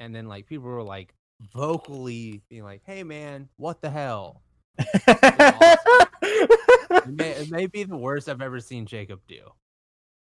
[0.00, 1.14] and then like people were like
[1.54, 4.42] vocally being like, "Hey man, what the hell?"
[7.08, 9.40] It may, it may be the worst I've ever seen Jacob do.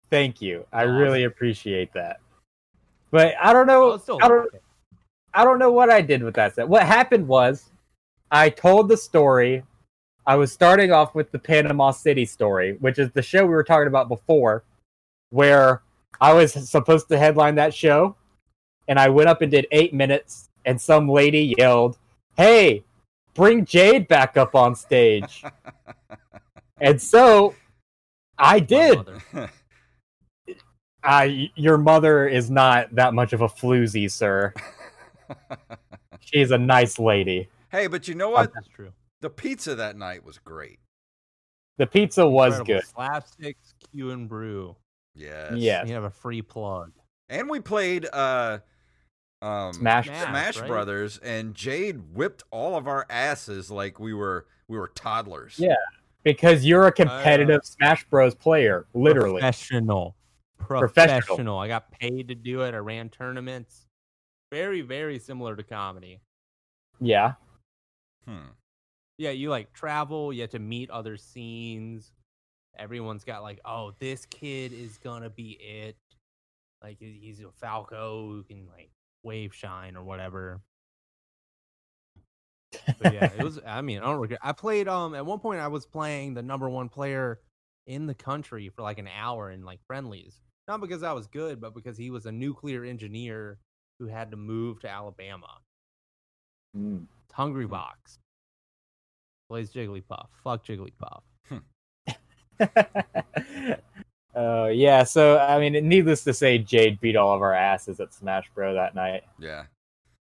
[0.09, 0.65] Thank you.
[0.71, 0.97] I Awesome.
[0.97, 2.19] really appreciate that.
[3.12, 3.83] But I don't know.
[3.83, 4.49] Oh, was I don't.
[5.33, 6.67] I don't know what I did with that set.
[6.67, 7.71] What happened was,
[8.31, 9.63] I told the story.
[10.25, 13.63] I was starting off with the Panama City story, which is the show we were
[13.63, 14.63] talking about before,
[15.31, 15.81] where
[16.21, 18.15] I was supposed to headline that show,
[18.88, 21.97] and I went up and did eight minutes, and some lady yelled,
[22.38, 22.83] "Hey,
[23.33, 25.43] bring Jade back up on stage!"
[26.83, 27.55] and so
[28.37, 28.97] I did.
[28.97, 29.21] mother.
[31.03, 34.53] I, your mother is not that much of a floozy, sir.
[36.19, 37.49] She's a nice lady.
[37.69, 38.53] hey, but you know what?
[38.53, 38.93] That's true.
[39.21, 40.79] The pizza that night was great.
[41.77, 42.81] The pizza was Incredible.
[42.81, 42.95] good.
[42.95, 44.75] Slapsticks, Q and Brew.
[45.15, 45.53] Yes.
[45.55, 45.83] Yeah.
[45.85, 46.91] You have a free plug.
[47.29, 48.59] And we played uh
[49.41, 50.05] um Smash.
[50.05, 50.67] Smash, Smash right?
[50.67, 55.55] Brothers and Jade whipped all of our asses like we were we were toddlers.
[55.57, 55.75] Yeah.
[56.23, 59.41] Because you're a competitive Smash Bros player, literally.
[59.41, 60.15] Professional.
[60.57, 61.21] Professional.
[61.21, 61.59] Professional.
[61.59, 62.73] I got paid to do it.
[62.73, 63.86] I ran tournaments.
[64.51, 66.21] Very, very similar to comedy.
[67.01, 67.33] Yeah.
[68.27, 68.51] Hmm.
[69.17, 72.13] Yeah, you like travel, you have to meet other scenes.
[72.77, 75.97] Everyone's got like, oh, this kid is gonna be it.
[76.81, 78.89] Like he's a Falco who can like
[79.23, 80.62] wave shine or whatever.
[82.99, 83.59] But yeah, it was.
[83.67, 84.39] I mean, I don't regret.
[84.43, 84.88] I played.
[84.88, 87.39] Um, at one point, I was playing the number one player
[87.88, 90.36] in the country for like an hour in like friendlies.
[90.67, 93.57] Not because I was good, but because he was a nuclear engineer
[93.99, 95.59] who had to move to Alabama.
[96.75, 97.05] Mm.
[97.25, 98.19] It's Hungrybox.
[99.49, 100.27] Plays Jigglypuff.
[100.43, 101.21] Fuck Jigglypuff.
[104.36, 108.13] uh, yeah, so, I mean, needless to say, Jade beat all of our asses at
[108.13, 109.23] Smash Bro that night.
[109.39, 109.63] Yeah.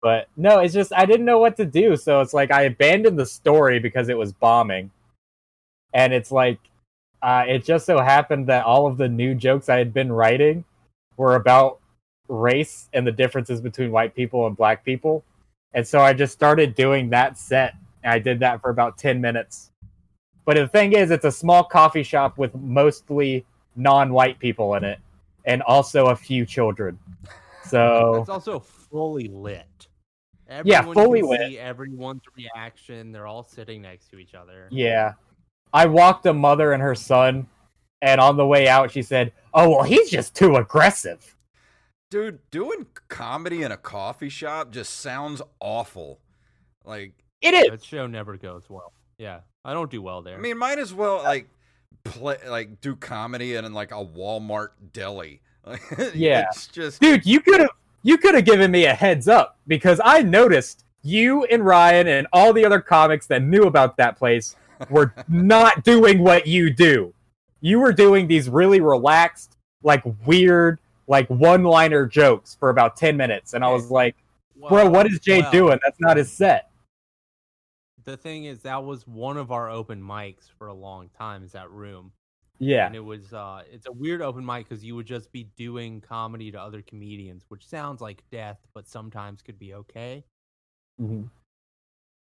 [0.04, 1.96] But no, it's just, I didn't know what to do.
[1.96, 4.92] So it's like I abandoned the story because it was bombing.
[5.94, 6.60] And it's like,
[7.22, 10.66] uh, it just so happened that all of the new jokes I had been writing
[11.16, 11.80] were about
[12.28, 15.24] race and the differences between white people and black people.
[15.74, 17.74] And so I just started doing that set.
[18.04, 19.72] And I did that for about 10 minutes.
[20.44, 23.46] But the thing is, it's a small coffee shop with mostly
[23.78, 25.00] non white people in it
[25.46, 27.00] and also a few children.
[27.66, 29.88] So, It's also fully lit.
[30.64, 31.50] Yeah, fully can.
[31.50, 33.12] See everyone's reaction.
[33.12, 34.68] They're all sitting next to each other.
[34.72, 35.14] yeah.
[35.76, 37.48] I walked a mother and her son
[38.04, 41.36] And on the way out, she said, "Oh well, he's just too aggressive."
[42.12, 46.20] Dude, doing comedy in a coffee shop just sounds awful.
[46.86, 47.70] Like It is.
[47.72, 48.94] That show never goes well.
[49.18, 50.36] Yeah, I don't do well there.
[50.38, 51.48] I mean, might as well like
[52.04, 55.42] play like do comedy in like a Walmart deli.
[56.14, 56.46] Yeah.
[56.52, 57.70] it's just dude you could have
[58.04, 62.28] you could have given me a heads up because i noticed you and ryan and
[62.32, 64.56] all the other comics that knew about that place
[64.90, 67.14] were not doing what you do
[67.62, 73.18] you were doing these really relaxed like weird like one liner jokes for about 10
[73.18, 74.16] minutes and i was like
[74.70, 76.70] bro what is jay well, doing that's not his set
[78.06, 81.44] The thing is, that was one of our open mics for a long time.
[81.44, 82.12] Is that room?
[82.60, 82.86] Yeah.
[82.86, 86.00] and it was uh it's a weird open mic because you would just be doing
[86.02, 90.24] comedy to other comedians which sounds like death but sometimes could be okay.
[91.02, 91.30] Mhm.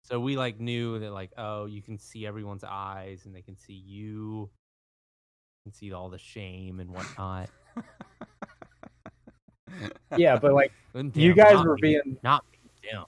[0.04, 3.58] so we like knew that like oh you can see everyone's eyes and they can
[3.58, 4.50] see you.
[5.66, 7.50] Can see all the shame and whatnot.
[10.18, 12.44] Yeah but like And you guys were me, being not
[12.84, 13.06] me them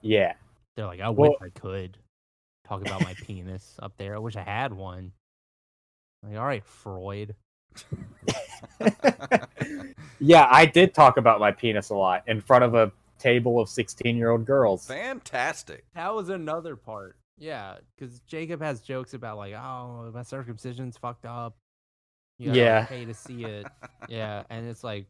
[0.00, 0.34] yeah.
[0.76, 1.98] They're like i Well- wish i could
[2.66, 4.14] talk about my penis up there.
[4.14, 5.10] I wish i had one
[6.22, 7.34] like all right freud
[10.20, 13.68] yeah i did talk about my penis a lot in front of a table of
[13.68, 15.84] 16 year old girls fantastic.
[15.94, 17.16] That was another part.
[17.40, 21.56] Yeah, because Jacob has jokes about like, oh, my circumcision's fucked up.
[22.38, 22.84] You gotta, Yeah.
[22.86, 23.66] pay to see it.
[24.08, 25.06] yeah, and it's like,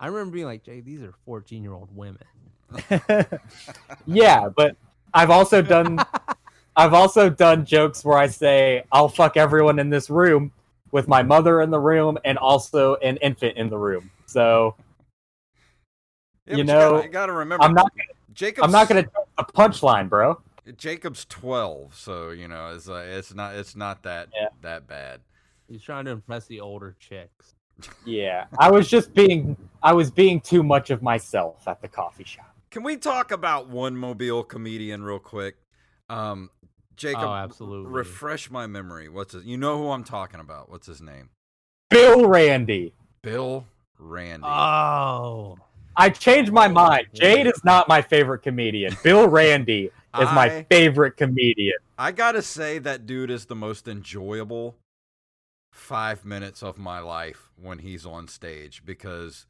[0.00, 2.24] I remember being like, Jay, these are fourteen-year-old women.
[4.06, 4.76] yeah, but
[5.12, 5.98] I've also done
[6.76, 10.52] I've also done jokes where I say I'll fuck everyone in this room
[10.90, 14.10] with my mother in the room and also an infant in the room.
[14.26, 14.74] So
[16.46, 17.64] Yeah, You but know, gotta, you gotta remember.
[17.64, 17.92] I'm not
[18.32, 19.06] Jacob's, I'm not gonna
[19.38, 20.40] a punchline, bro.
[20.76, 24.48] Jacob's twelve, so you know it's uh, it's not it's not that Yeah.
[24.62, 25.20] that bad.
[25.68, 27.54] He's trying to impress the older chicks.
[28.04, 28.46] Yeah.
[28.58, 32.54] I was just being I was being too much of myself at the coffee shop.
[32.70, 35.56] Can we talk about one mobile comedian real quick?
[36.08, 36.50] Um,
[36.96, 37.92] Jacob, Oh, absolutely.
[37.92, 39.08] refresh my memory.
[39.08, 39.44] What's his?
[39.44, 40.70] You know who I'm talking about?
[40.70, 41.30] What's his name?
[41.90, 42.94] Bill Randy.
[43.22, 43.66] Bill
[43.98, 44.46] Randy.
[44.46, 45.56] Oh,
[45.96, 47.06] I changed my mind.
[47.14, 48.96] Jade is not my favorite comedian.
[49.02, 49.84] Bill Randy
[50.20, 51.76] is my favorite comedian.
[51.98, 54.74] I gotta say that dude is the most enjoyable
[55.70, 59.46] five minutes of my life when he's on stage because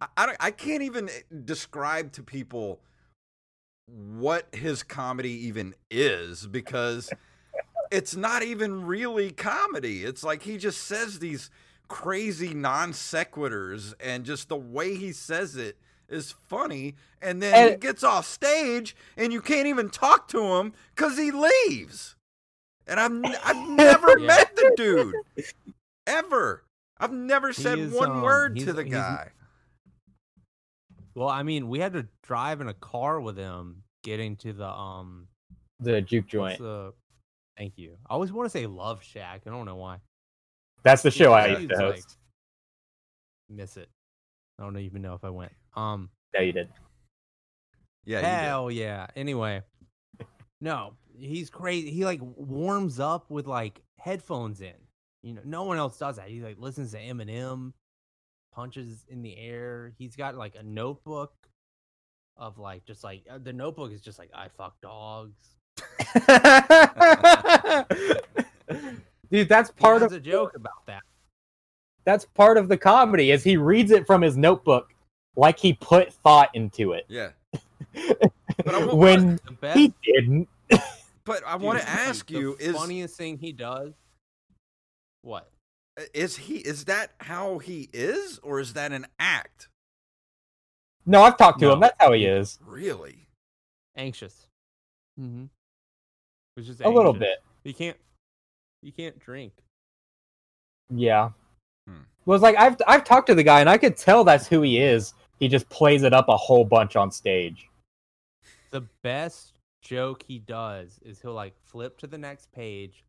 [0.00, 1.12] I, I, don't- I can't even eh,
[1.44, 2.80] describe to people
[3.86, 7.10] what his comedy even is because
[7.90, 10.04] it's not even really comedy.
[10.04, 11.50] It's like he just says these
[11.88, 15.76] crazy non sequiturs and just the way he says it
[16.08, 20.72] is funny and then he gets off stage and you can't even talk to him
[20.96, 22.16] cuz he leaves.
[22.86, 24.26] And I've n- I've never Yeah.
[24.26, 25.14] met the dude
[26.06, 26.64] ever.
[26.98, 29.30] I've never said is, one um, word to the guy.
[31.14, 34.68] Well, I mean, we had to drive in a car with him getting to the
[34.68, 35.28] um.
[35.80, 36.58] The juke joint.
[36.58, 36.92] the-
[37.58, 37.96] thank you.
[38.08, 39.42] I always want to say Love Shack.
[39.46, 39.98] I don't know why.
[40.82, 42.18] That's the show I Yeah, used to it's like- host.
[43.48, 43.88] Miss it.
[44.58, 45.52] I don't even know if I went.
[45.76, 46.10] Um.
[46.34, 46.68] Yeah, you did.
[48.06, 48.28] Yeah, you did.
[48.30, 49.06] Hell yeah.
[49.16, 49.62] Anyway,
[50.60, 51.90] no, he's crazy.
[51.90, 54.74] He like warms up with like headphones in.
[55.22, 56.28] You know, no one else does that.
[56.28, 57.72] He like listens to Eminem,
[58.54, 59.92] punches in the air.
[59.98, 61.32] He's got like a notebook
[62.36, 65.56] of like just like uh, the notebook is just like I fuck dogs.
[69.30, 71.02] Dude, that's He part has of a joke about that.
[72.04, 74.94] that's part of the comedy is he reads it from his notebook
[75.36, 77.04] like he put thought into it.
[77.08, 77.30] Yeah.
[78.64, 79.40] But I when
[79.74, 80.48] he didn't.
[81.24, 83.94] But I want to dude, ask the you is funniest thing he does.
[85.22, 85.50] What?
[86.12, 89.68] Is he is that how he is or is that an act?
[91.06, 91.72] No, I've talked to No.
[91.74, 91.80] him.
[91.80, 92.58] That's how he is.
[92.64, 93.28] Really?
[93.96, 94.46] Anxious.
[95.20, 95.44] Mm-hmm.
[96.56, 97.42] It's just A little bit.
[97.62, 97.96] He can't.
[98.82, 99.52] He can't drink.
[100.90, 101.30] Yeah.
[101.86, 102.02] Hmm.
[102.26, 104.78] Was like I've I've talked to the guy and I could tell that's who he
[104.78, 105.14] is.
[105.38, 107.68] He just plays it up a whole bunch on stage.
[108.70, 109.52] The best
[109.82, 113.04] joke he does is he'll like flip to the next page,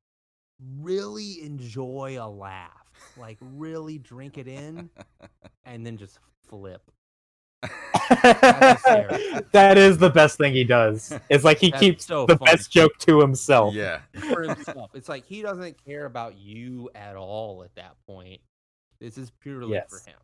[0.81, 2.71] really enjoy a laugh,
[3.17, 4.89] like really drink it in,
[5.65, 6.81] and then just flip.
[8.21, 11.11] that is the best thing he does.
[11.29, 12.51] It's like he That's keeps so the funny.
[12.51, 13.73] best joke to himself.
[13.73, 13.99] Yeah.
[14.31, 14.91] for himself.
[14.93, 18.41] It's like he doesn't care about you at all at that point.
[18.99, 19.89] This is purely Yes.
[19.89, 20.17] for him.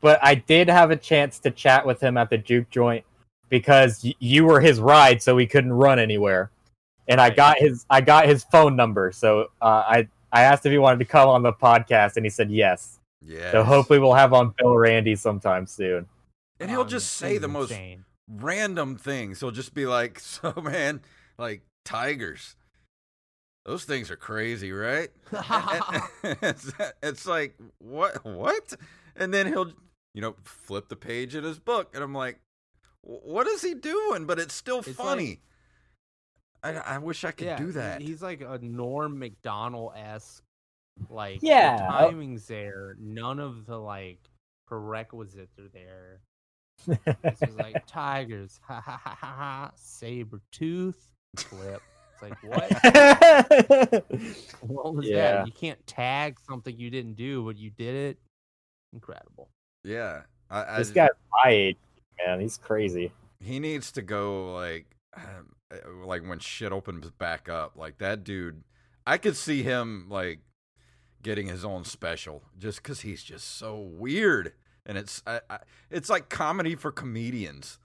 [0.00, 3.04] But I did have a chance to chat with him at the juke joint
[3.48, 6.50] because y- you were his ride, so he couldn't run anywhere.
[7.08, 10.72] And I got his I got his phone number, so uh, I I asked if
[10.72, 13.00] he wanted to come on the podcast, and he said yes.
[13.24, 13.50] Yeah.
[13.50, 16.06] So hopefully we'll have on Bill Randy sometime soon.
[16.60, 18.04] and he'll Um, just say the most insane.
[18.28, 19.40] random things.
[19.40, 21.00] He'll just be like, "So man,
[21.38, 22.56] like tigers,
[23.64, 25.08] those things are crazy, right?"
[26.42, 28.74] it's, it's like what what,
[29.16, 29.72] and then he'll
[30.14, 32.38] you know flip the page in his book, and I'm like,
[33.02, 35.40] "What is he doing?" But it's still It's funny.
[36.62, 38.00] I, I wish I could yeah, do that.
[38.02, 40.42] He's like a Norm Macdonald esque,
[41.08, 41.76] Like Yeah.
[41.76, 42.96] the timing's there.
[43.00, 44.18] None of the like
[44.66, 46.20] prerequisites are there.
[47.24, 51.82] It's just like tigers, ha ha ha ha ha, saber tooth, flip.
[52.14, 52.70] It's like what?
[54.60, 55.16] What was Yeah.
[55.38, 55.46] that?
[55.46, 58.18] You can't tag something you didn't do, but you did it.
[58.92, 59.48] Incredible.
[59.84, 61.10] yeah, I, I, this guy's
[61.44, 61.76] my age,
[62.24, 62.40] man.
[62.40, 63.12] He's crazy.
[63.40, 64.86] he needs to go like
[65.16, 68.62] um, uh, like when shit opens back up like that dude
[69.06, 70.40] i could see him like
[71.22, 74.52] getting his own special just because he's just so weird
[74.86, 75.58] and it's I, I,
[75.90, 77.78] it's like comedy for comedians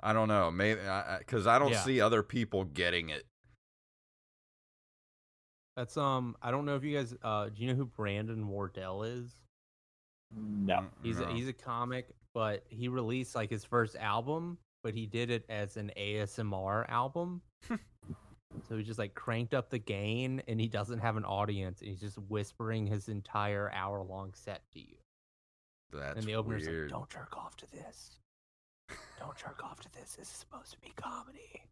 [0.00, 0.80] i don't know maybe
[1.18, 1.80] because I, don't Yeah.
[1.82, 3.24] see other people getting it
[5.76, 6.36] That's um.
[6.42, 7.14] I don't know if you guys.
[7.22, 9.30] Uh, do you know who Brandon Wardell is?
[10.34, 10.86] No.
[11.04, 11.26] He's No.
[11.26, 15.44] a, he's a comic, but he released like his first album, but he did it
[15.48, 17.42] as an ASMR album.
[17.68, 21.80] so he just like cranked up the gain, and he doesn't have an audience.
[21.80, 24.96] And he's just whispering his entire hour long set to you.
[25.92, 28.18] that's and the opener's weird like, "Don't jerk off to this.
[29.18, 30.14] Don't jerk off to this.
[30.14, 31.62] This is supposed to be comedy.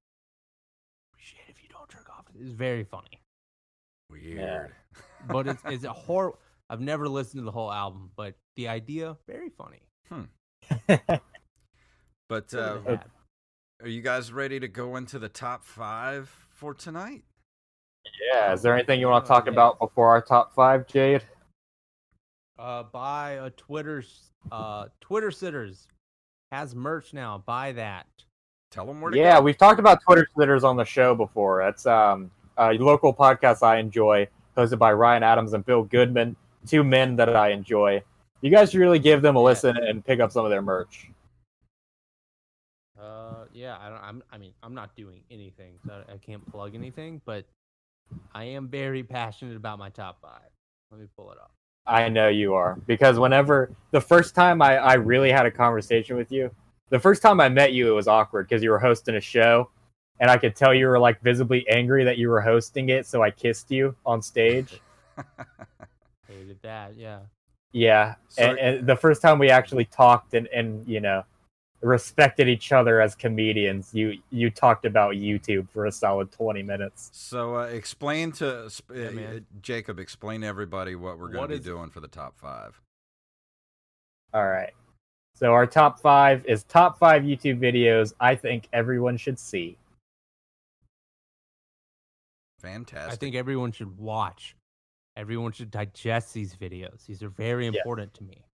[1.13, 3.21] Appreciate if you don't jerk off to this." It's very funny,
[4.11, 4.73] weird
[5.29, 6.35] but it's it's a horror.
[6.69, 9.83] I've never listened to the whole album, but the idea very funny.
[10.09, 10.23] Hmm.
[12.29, 13.07] but uh, to the hat.
[13.83, 17.24] are you guys ready to go into the top five for tonight
[18.33, 18.53] yeah.
[18.53, 19.53] Is there anything you want to talk yeah.
[19.53, 21.22] about before our top five, Jade?
[22.59, 24.03] Uh, buy a Twitter,
[24.51, 25.89] uh, Twitter sitters
[26.53, 27.43] has merch now.
[27.45, 28.07] Buy that.
[28.70, 31.62] tell them where to Yeah, go we've talked about Twitter sitters on the show before.
[31.62, 36.83] It's um, a local podcast I enjoy, hosted by Ryan Adams and Bill Goodman, two
[36.85, 38.03] men that I enjoy.
[38.41, 39.45] You guys should really give them a Yeah.
[39.45, 41.11] listen and pick up some of their merch.
[43.01, 44.03] Uh, yeah, I don't.
[44.03, 44.22] I'm.
[44.32, 47.20] I mean, I'm not doing anything, so I I can't plug anything.
[47.24, 47.44] But
[48.34, 50.49] I am very passionate about my top five.
[50.90, 51.51] Let me pull it up.
[51.86, 56.16] I know you are because whenever the first time I, I really had a conversation
[56.16, 56.51] with you,
[56.90, 59.70] the first time I met you, it was awkward because you were hosting a show,
[60.18, 63.07] and I could tell you were like visibly angry that you were hosting it.
[63.07, 64.80] So I kissed you on stage.
[66.28, 66.97] Hated that.
[66.97, 67.20] Yeah.
[67.72, 71.24] Yeah, So- and, and the first time we actually talked and and you know
[71.87, 77.11] respected each other as comedians, you you talked about YouTube for a solid twenty minutes.
[77.12, 79.39] So uh, explain to sp- Yeah, uh.
[79.62, 79.99] Jacob.
[79.99, 82.80] Explain to everybody what we're going to be is- doing for the top five.
[84.34, 84.72] All right.
[85.34, 89.76] So our top five is top five YouTube videos I think everyone should see.
[92.61, 93.12] Fantastic.
[93.12, 94.57] I think everyone should watch.
[95.16, 97.07] Everyone should digest these videos.
[97.07, 97.72] These are very Yeah.
[97.76, 98.45] important to me.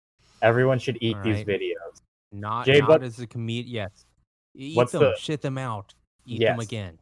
[0.42, 2.01] Everyone should eat All these videos.
[2.32, 3.72] Not Jay, not what- as a comedian.
[3.74, 4.06] Yes.
[4.54, 5.02] Eat What's them.
[5.02, 5.94] the- Shit them out.
[6.26, 6.98] Eat them again.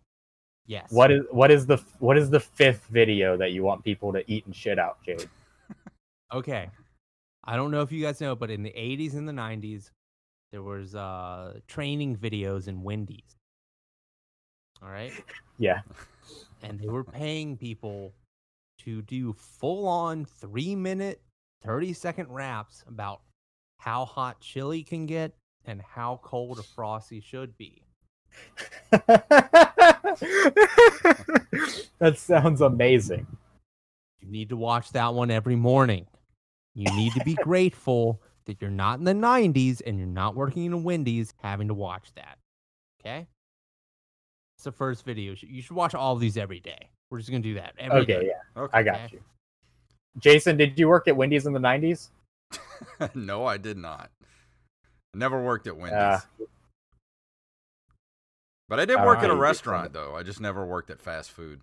[0.67, 0.91] Yes.
[0.93, 4.31] What is what is the what is the fifth video that you want people to
[4.31, 5.29] eat and shit out, Jade?
[6.33, 6.71] Okay.
[7.43, 9.91] I don't know if you guys know, but in the 80s and the 90s,
[10.53, 13.37] there was uh training videos in Wendy's.
[14.83, 15.13] All right?
[15.59, 15.81] Yeah.
[16.63, 18.13] And they were paying people
[18.85, 21.21] to do full on 3-minute,
[21.67, 23.21] 30-second raps about
[23.81, 25.33] how hot chili can get
[25.65, 27.83] and how cold a frosty should be.
[31.99, 33.27] that sounds amazing.
[34.21, 36.07] You need to watch that one every morning.
[36.75, 40.67] You need to be grateful that you're not in the 90s and you're not working
[40.67, 42.37] in a Wendy's having to watch that.
[43.01, 43.27] Okay?
[44.57, 45.35] It's the first video.
[45.41, 46.91] You should- watch all of these every day.
[47.11, 48.17] We're just going to do that every day.
[48.17, 48.79] Okay, yeah, Okay.
[48.79, 49.09] I got Okay.
[49.13, 49.21] you.
[50.19, 52.11] Jason, did you work at Wendy's in the nineties?
[53.15, 54.11] no, I did not.
[55.15, 55.99] Never worked at Wendy's.
[55.99, 56.21] Uh,
[58.69, 60.15] but I did I work know at a you did restaurant though.
[60.15, 61.61] I just never worked at fast food.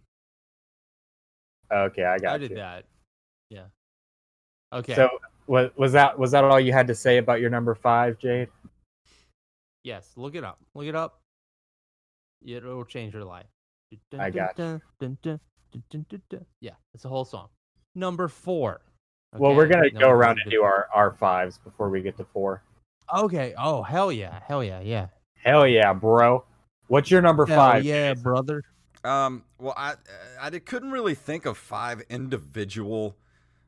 [1.72, 2.58] Okay, I got I did you.
[2.58, 2.86] that.
[3.50, 3.66] Yeah.
[4.74, 4.96] Okay.
[4.96, 5.10] So
[5.48, 8.50] was was that was that all you had to say about your number five, Jade?
[9.84, 10.60] yes, look it up.
[10.76, 11.22] Look it up.
[12.46, 13.48] It'll change your life.
[14.20, 14.82] I got you.
[16.60, 17.48] Yeah, it's a whole song.
[17.96, 18.82] Number four.
[19.34, 22.64] Well, we're gonna go around and do our our fives before we get to four.
[23.14, 23.54] Okay.
[23.58, 25.08] Oh hell yeah, hell yeah, yeah.
[25.44, 26.46] Hell yeah, bro!
[26.88, 27.84] What's your number Hell five?
[27.84, 28.64] yeah, brother.
[29.04, 29.96] Um, well, I
[30.40, 33.16] I couldn't really think of five individual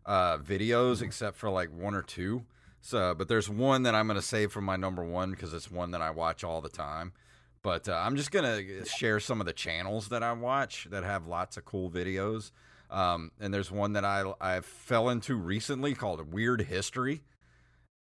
[0.05, 2.43] uh, videos except for like one or two.
[2.81, 5.91] So, but there's one that I'm gonna save for my number one because it's one
[5.91, 7.13] that I watch all the time.
[7.61, 11.27] But uh, I'm just gonna share some of the channels that I watch that have
[11.27, 12.51] lots of cool videos.
[12.89, 17.21] Um, and there's one that I I fell into recently called Weird History,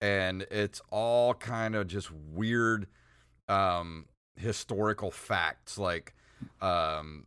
[0.01, 2.87] and it's all kind of just weird
[3.49, 6.15] um, historical facts like
[6.61, 7.27] um,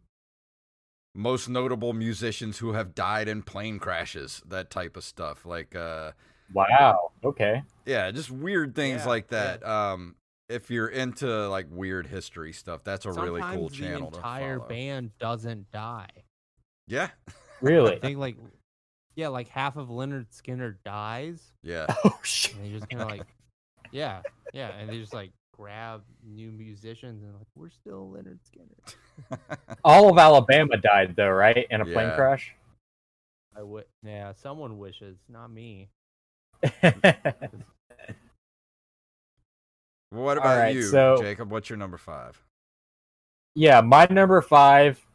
[1.14, 5.46] most notable musicians who have died in plane crashes, that type of stuff.
[5.46, 6.12] Like, uh,
[6.54, 7.12] Wow.
[7.24, 7.64] Okay.
[7.86, 9.66] yeah, just weird things Yeah, like that.
[9.66, 10.16] Um,
[10.50, 14.68] if you're into like weird history stuff, that's a really cool channel The entire follow.
[14.70, 16.10] band doesn't die.
[16.88, 17.10] Yeah,
[17.62, 17.96] Really?
[17.96, 18.38] I think like,
[19.16, 22.56] yeah, like half of Lynyrd Skynyrd dies, yeah, oh shit.
[22.56, 23.26] and they just kind of like,
[23.92, 24.22] yeah,
[24.54, 29.58] yeah, and they just like grab new musicians and like we're still Lynyrd Skynyrd.
[29.84, 31.68] All of Alabama died though, right?
[31.70, 32.56] In a plane crash.
[33.56, 35.90] I would, yeah, someone wishes, not me.
[40.12, 41.52] What about right, you, so- Jacob?
[41.52, 42.42] What's your number five?
[43.56, 45.06] yeah, my number five,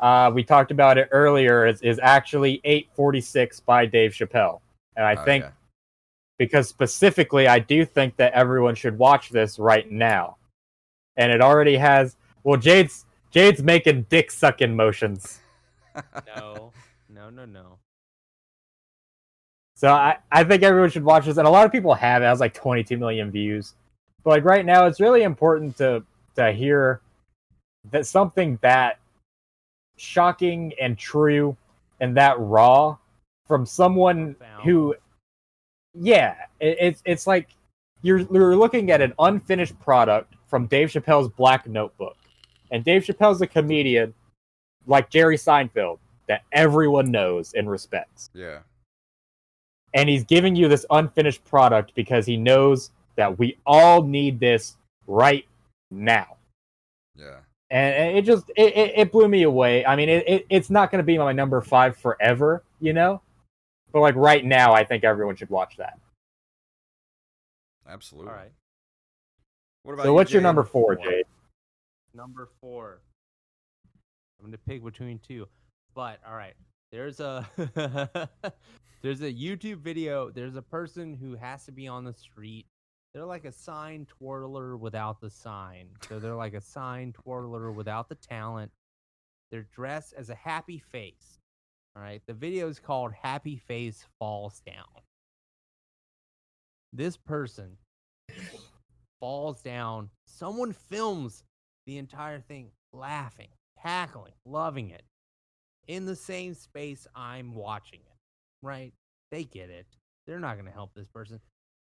[0.00, 4.60] uh, we talked about it earlier, is, is actually 846 by Dave Chappelle.
[4.96, 5.50] And I Oh, think yeah.
[6.38, 10.36] because specifically, I do think that everyone should watch this right now.
[11.16, 15.40] And it already has, well, Jade's Jade's making dick sucking motions.
[16.36, 16.72] No,
[17.08, 17.78] no, no, no.
[19.74, 22.22] So I, I think everyone should watch this, and a lot of people have.
[22.22, 23.74] It has like 22 million views,
[24.22, 26.02] but like right now, it's really important to
[26.36, 27.00] to hear
[27.90, 28.99] that something that
[30.00, 31.56] shocking and true
[32.00, 32.96] and that raw
[33.46, 34.64] from someone Profound.
[34.64, 34.94] who,
[35.94, 37.48] yeah, it, it's it's like
[38.02, 42.16] you're you're looking at an unfinished product from Dave Chappelle's Black Notebook,
[42.70, 44.14] and Dave Chappelle's a comedian
[44.86, 48.60] like Jerry Seinfeld that everyone knows and respects yeah,
[49.94, 54.76] and he's giving you this unfinished product because he knows that we all need this
[55.06, 55.44] right
[55.90, 56.36] now
[57.16, 57.40] yeah.
[57.70, 60.70] And and it just it, it, it blew me away i mean it, it it's
[60.70, 63.20] not going to be my number five forever you know
[63.92, 65.98] but like right now i think everyone should watch that
[67.88, 68.30] Absolutely.
[68.30, 68.52] All right,
[69.82, 71.04] What about so you, what's your number four Four.
[71.04, 71.24] jade
[72.14, 73.00] number four.
[74.38, 75.46] I'm gonna pick between two,
[75.94, 76.54] but all right.
[76.92, 77.48] There's a
[79.02, 80.30] there's a YouTube video.
[80.30, 82.66] There's a person who has to be on the street.
[83.14, 85.88] They're like a sign twirler without the sign.
[86.08, 88.70] So they're like a sign twirler without the talent.
[89.50, 91.38] They're dressed as a happy face.
[91.96, 92.22] All right.
[92.26, 95.02] The video is called Happy Face Falls Down.
[96.92, 97.76] This person
[99.20, 100.10] falls down.
[100.26, 101.42] Someone films
[101.86, 103.48] the entire thing laughing,
[103.82, 105.02] cackling, loving it
[105.88, 108.16] in the same space I'm watching it.
[108.62, 108.92] Right?
[109.32, 109.86] They get it.
[110.26, 111.40] They're not going to help this person.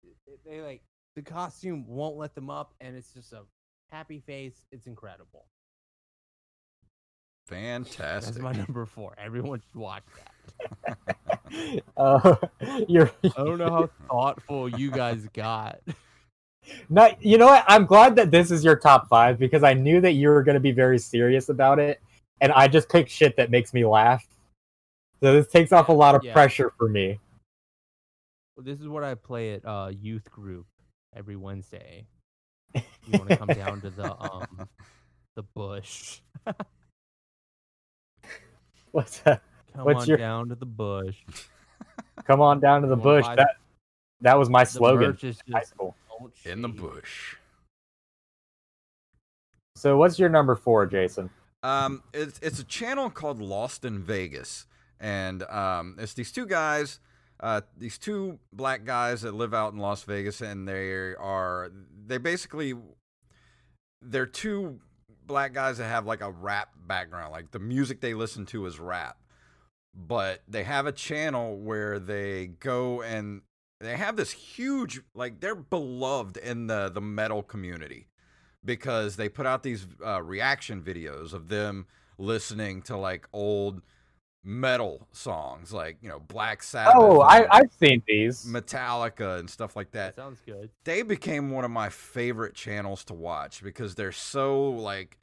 [0.03, 0.81] They- They like
[1.15, 3.41] the costume won't let them up and it's just a
[3.91, 4.63] happy face.
[4.71, 5.45] It's incredible.
[7.47, 8.33] Fantastic.
[8.35, 9.15] That's my number 4.
[9.17, 11.83] Everyone should watch that.
[11.97, 12.35] uh,
[12.87, 15.79] you're I don't know how thoughtful you guys got.
[16.89, 19.99] not you know what i'm glad that this is your top five because i knew
[19.99, 21.99] that you were going to be very serious about it
[22.39, 24.25] and i just picked shit that makes me laugh
[25.21, 26.31] so this takes off a lot of Yeah.
[26.31, 27.19] pressure for me
[28.55, 30.65] Well, this is what I play at uh, youth group
[31.15, 32.05] every Wednesday.
[32.73, 34.67] You want to come down to the um
[35.35, 36.19] the bush.
[38.91, 39.41] What's that?
[39.75, 41.17] Come What's on your- down to the bush.
[42.25, 43.25] Come on down to the bush.
[43.25, 43.55] by That
[44.21, 45.03] that was my The slogan.
[45.09, 45.95] in High just school.
[46.45, 47.35] In the bush.
[49.75, 51.29] So what's your number four, Jason?
[51.63, 54.65] Um, it's it's a channel called Lost in Vegas,
[54.99, 56.99] and um, it's these two guys,
[57.43, 61.69] uh, these two black guys that live out in Las Vegas, and they are
[62.05, 62.73] they basically
[64.01, 64.79] they're two
[65.25, 68.79] black guys that have like a rap background, like the music they listen to is
[68.79, 69.17] rap,
[69.93, 73.41] but they have a channel where they go and
[73.81, 78.07] they have this huge like they're beloved in the the metal community
[78.63, 81.87] because they put out these uh, reaction videos of them
[82.17, 83.81] listening to like old
[84.45, 88.45] metal songs like you know Black Sabbath Oh, I, I've seen these.
[88.45, 90.69] Metallica and stuff like That that sounds good.
[90.83, 95.17] they became one of my favorite channels to watch because they're so like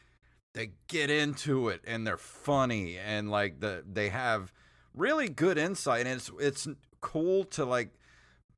[0.54, 4.52] they get into it and they're funny and like the they have
[4.94, 6.66] really good insight and it's it's
[7.02, 7.90] cool to like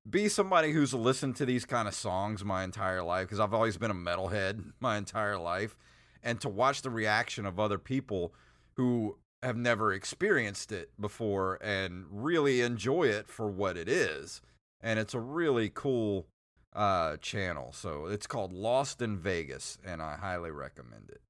[0.08, 3.76] be somebody who's listened to these kind of songs my entire life because I've always
[3.76, 5.76] been a metalhead my entire life
[6.22, 8.32] and to watch the reaction of other people
[8.74, 14.40] who have never experienced it before and really enjoy it for what it is.
[14.80, 16.26] And it's a really cool
[16.74, 17.72] uh, channel.
[17.72, 21.20] So it's called Lost in Vegas, and I highly recommend it.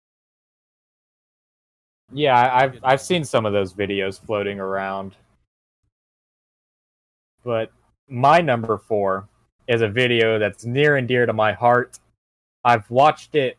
[2.12, 5.16] Yeah, I- I've I've seen some of those videos floating around.
[7.44, 7.72] But
[8.08, 9.28] my number four
[9.68, 11.98] is a video that's near and dear to my heart.
[12.64, 13.58] I've watched it,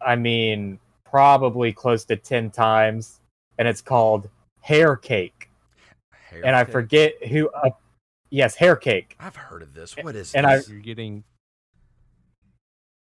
[0.00, 0.78] I mean,
[1.18, 3.20] probably close to 10 times,
[3.58, 4.28] and it's called
[4.62, 5.48] Hair Cake.
[6.10, 7.70] Hair And I forget who, uh,
[8.30, 9.14] yes, Hair Cake.
[9.20, 9.96] I've heard of this.
[9.96, 10.68] What is and I- this?
[10.68, 11.22] You're getting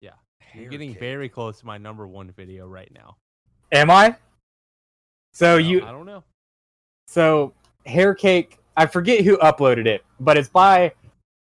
[0.02, 0.14] Yeah.
[0.56, 1.00] you're getting Cake.
[1.00, 3.18] very close to my number one video right now.
[3.72, 4.16] Am I?
[5.34, 6.24] So No, you, I don't know.
[7.06, 7.54] So
[7.86, 10.92] hair cake, I forget who uploaded it, but it's by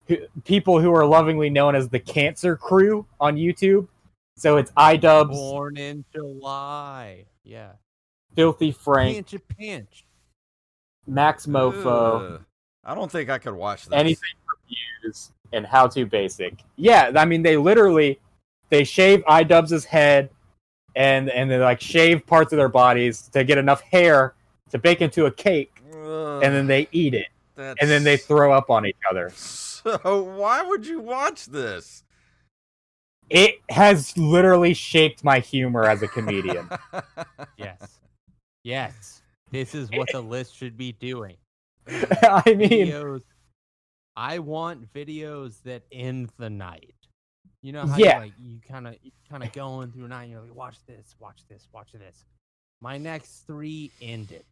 [0.09, 3.87] who, people who are lovingly known as the Cancer Crew on YouTube.
[4.39, 7.25] So it's iDubbbz, Born in July.
[7.43, 7.73] Yeah.
[8.37, 10.05] Filthy Frank, Pinch a pinch.
[11.11, 12.45] Maxmoefoe, Ugh.
[12.85, 13.95] I don't think I could watch this.
[13.99, 14.29] anything
[14.63, 16.55] reviews, and How to Basic.
[16.77, 18.21] Yeah, I mean they literally
[18.69, 20.31] they shave iDubbbz's head
[20.95, 24.35] and and they like shave parts of their bodies to get enough hair
[24.71, 27.27] to bake into a cake, Ugh, and then they eat it,
[27.57, 27.81] that's...
[27.81, 29.33] and then they throw up on each other.
[29.79, 32.03] So why would you watch this?
[33.31, 36.69] It has literally shaped my humor as a comedian.
[37.57, 37.99] Yes.
[38.65, 39.23] Yes.
[39.51, 41.37] This is what the list should be doing.
[41.89, 43.23] I mean, Videos.
[44.17, 46.95] I want videos that end the night.
[47.63, 48.15] You know how Yeah.
[48.15, 50.55] you like you kind of you kind of going through a night and you're like,
[50.55, 52.25] watch this, watch this, watch this.
[52.81, 54.45] My next three ended.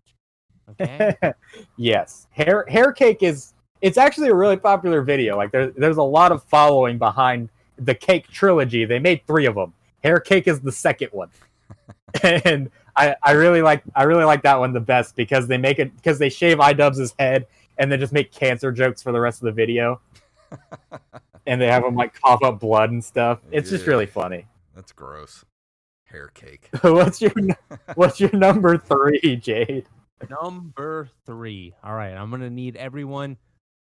[0.70, 1.14] Okay.
[1.76, 5.36] yes, hair hair cake is it's actually a really popular video.
[5.36, 7.48] Like there, there's a lot of following behind
[7.78, 8.84] the cake trilogy.
[8.84, 9.72] They made three of them.
[10.02, 11.30] Hair cake is the second one,
[12.22, 15.78] and I, I really like I really like that one the best because they make
[15.78, 17.46] it because they shave iDubbbz's head
[17.78, 20.00] and then just make cancer jokes for the rest of the video,
[21.46, 23.40] and they have him like cough up blood and stuff.
[23.50, 24.46] It's just really funny.
[24.74, 25.44] That's gross.
[26.04, 26.68] Hair cake.
[26.82, 27.32] what's your
[27.94, 29.86] what's your number three, Jade?
[30.30, 31.74] Number three.
[31.82, 33.36] All right, I'm gonna need everyone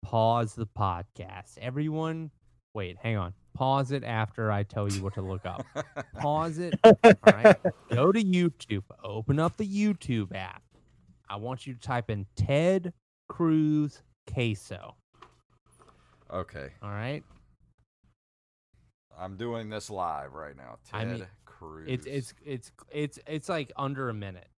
[0.02, 1.58] pause the podcast.
[1.60, 2.30] Everyone,
[2.74, 3.34] wait, hang on.
[3.54, 5.66] Pause it after I tell you what to look up.
[6.18, 6.74] Pause it.
[6.84, 6.94] All
[7.26, 7.56] right.
[7.90, 8.84] Go to YouTube.
[9.04, 10.62] Open up the YouTube app.
[11.28, 12.92] I want you to type in Ted
[13.28, 14.96] Cruz queso.
[16.30, 17.22] okay, All right.
[19.18, 20.78] I'm doing this live right now.
[20.90, 21.86] Ted I mean, Cruz.
[21.88, 24.48] It's it's it's it's it's like under a minute.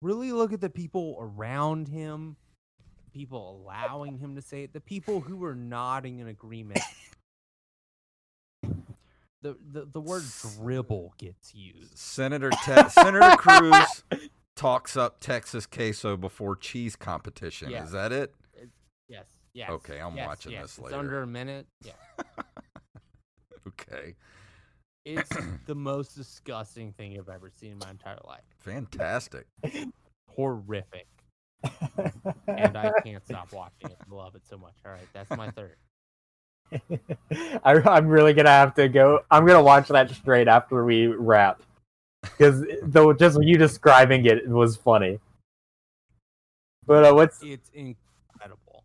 [0.00, 2.36] Really look at the people around him,
[3.12, 6.80] people allowing him to say it, the people who were nodding in agreement.
[9.42, 10.22] The, the the word
[10.56, 11.98] dribble gets used.
[11.98, 14.04] Senator Te- Senator Cruz
[14.56, 17.70] talks up Texas queso before cheese competition.
[17.70, 17.84] Yeah.
[17.84, 18.34] Is that it?
[19.08, 19.26] Yes.
[19.52, 19.68] Yes.
[19.70, 20.62] Okay, I'm yes, watching yes.
[20.62, 20.96] this It's later.
[20.98, 21.66] under a minute.
[21.84, 21.92] Yeah.
[23.66, 24.16] Okay,
[25.04, 25.30] It's
[25.66, 28.42] the most disgusting thing I've ever seen in my entire life.
[28.60, 29.46] fantastic.
[30.28, 31.06] Horrific.
[32.48, 33.96] And I can't stop watching it.
[34.10, 34.74] I love it so much.
[34.84, 35.76] All right, that's my third.
[37.64, 39.20] I, I'm really gonna have to go.
[39.30, 41.62] I'm gonna watch that straight after we wrap
[42.22, 45.18] because though just you describing it was funny.
[46.86, 48.84] But uh, what's It's incredible.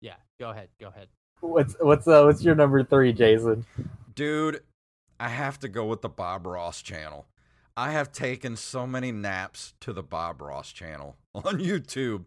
[0.00, 0.68] Yeah, go ahead.
[0.80, 1.08] Go ahead.
[1.40, 3.64] what's what's uh, what's your number three, Jason?
[4.14, 4.62] Dude,
[5.20, 7.26] I have to go with the Bob Ross channel.
[7.76, 12.26] I have taken so many naps to the Bob Ross channel on YouTube.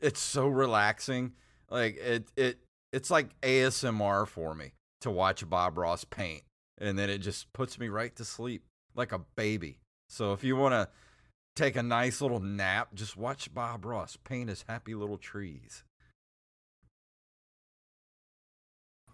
[0.00, 1.32] It's so relaxing.
[1.70, 2.58] Like it it
[2.94, 6.42] it's like ASMR for me to watch Bob Ross paint
[6.78, 8.62] and then it just puts me right to sleep
[8.94, 9.80] like a baby.
[10.08, 10.88] So if you want to
[11.56, 15.82] take a nice little nap, just watch Bob Ross paint his happy little trees.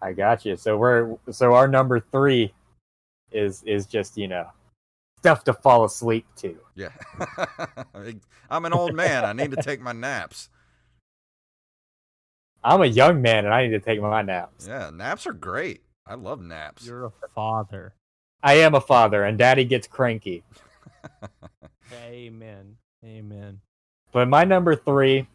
[0.01, 0.55] I got you.
[0.57, 2.53] So we're so our number three
[3.31, 4.47] is is just you know
[5.19, 6.57] stuff to fall asleep to.
[6.75, 6.89] Yeah.
[8.49, 9.25] I'm an old man.
[9.25, 10.49] I need to take my naps.
[12.63, 14.67] I'm a young man and I need to take my naps.
[14.67, 15.81] Yeah, naps are great.
[16.05, 16.85] I love naps.
[16.85, 17.93] You're a father.
[18.43, 20.43] I am a father and daddy gets cranky.
[22.07, 22.75] Amen.
[23.05, 23.59] Amen.
[24.11, 25.27] But my number three,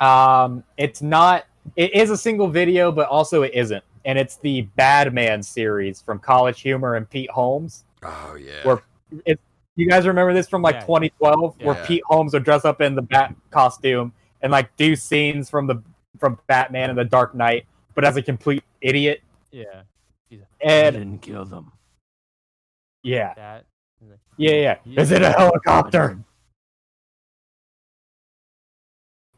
[0.00, 1.46] um, it's not.
[1.76, 6.00] It is a single video, but also it isn't, and it's the Bad Man series
[6.00, 7.84] from College Humor and Pete Holmes.
[8.02, 8.64] oh yeah.
[8.64, 8.82] Where
[9.26, 9.38] it,
[9.76, 10.80] you guys remember this from like Yeah.
[10.86, 14.12] 2012, where Pete Holmes would dress up in the Bat costume
[14.42, 15.82] and like do scenes from the
[16.18, 19.22] from Batman and the Dark Knight, but as a complete idiot.
[19.50, 19.82] Yeah.
[20.60, 21.72] And didn't kill them.
[23.02, 23.64] yeah, That
[24.02, 24.76] like, Yeah, yeah.
[24.84, 25.00] Yeah.
[25.00, 26.18] Is it a helicopter?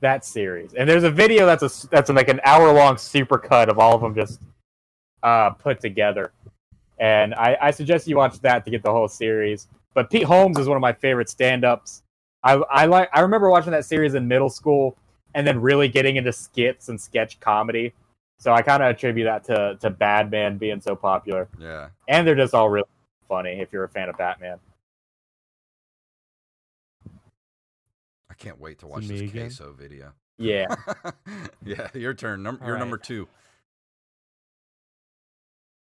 [0.01, 3.69] That series, and there's a video that's a that's like an hour long super cut
[3.69, 4.41] of all of them just
[5.23, 6.33] uh, put together,
[6.99, 9.69] and I, I suggest you watch that to get the whole series.
[9.93, 12.03] But Pete Holmes is one of my favorite stand ups.
[12.43, 14.97] I I like I remember watching that series in middle school,
[15.35, 17.93] and then really getting into skits and sketch comedy.
[18.39, 21.89] So I kind of attribute that to to Bad Man being so popular, Yeah.
[22.09, 22.89] and they're just all really
[23.29, 24.59] funny if you're a fan of Batman.
[28.31, 29.47] I can't wait to watch this again?
[29.49, 30.13] queso video.
[30.39, 30.75] Yeah.
[31.65, 32.43] yeah, your turn.
[32.43, 32.81] Num- All you're right.
[32.81, 33.29] number two.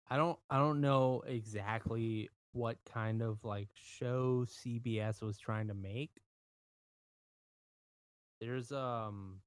[0.10, 5.74] I don't I don't know exactly what kind of like show CBS was trying to
[5.76, 6.10] make.
[8.40, 9.42] There's um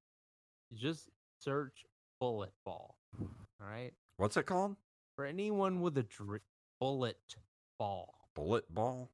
[0.74, 1.84] just search
[2.20, 2.97] bullet ball.
[3.20, 3.93] All right?
[4.16, 4.76] What's it called?
[5.16, 6.41] For anyone with a dr-
[6.80, 7.36] bullet
[7.78, 8.14] ball.
[8.34, 9.11] Bullet ball.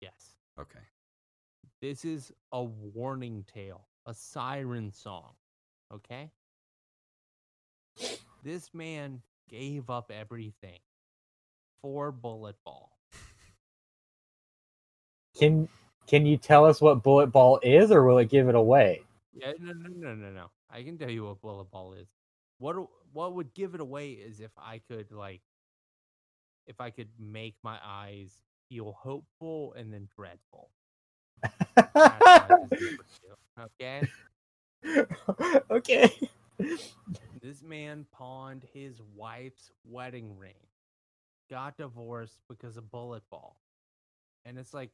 [0.00, 0.36] Yes.
[0.60, 0.80] Okay.
[1.80, 5.32] This is a warning tale, a siren song.
[5.92, 6.30] Okay?
[8.42, 10.78] This man gave up everything
[11.82, 12.98] for bullet ball.
[15.38, 15.68] Can
[16.06, 19.02] can you tell us what bullet ball is, or will it give it away?
[19.34, 20.50] Yeah, no, no, no, no, no.
[20.70, 22.08] I can tell you what bullet ball is.
[22.58, 22.76] What
[23.12, 25.42] what would give it away is if I could like,
[26.66, 28.32] if I could make my eyes
[28.68, 30.70] feel hopeful and then dreadful.
[31.76, 32.20] That's my
[32.80, 34.06] number two, Okay,
[35.70, 36.10] okay.
[37.40, 40.54] this man pawned his wife's wedding ring,
[41.50, 43.56] got divorced because of bullet ball,
[44.44, 44.90] and it's like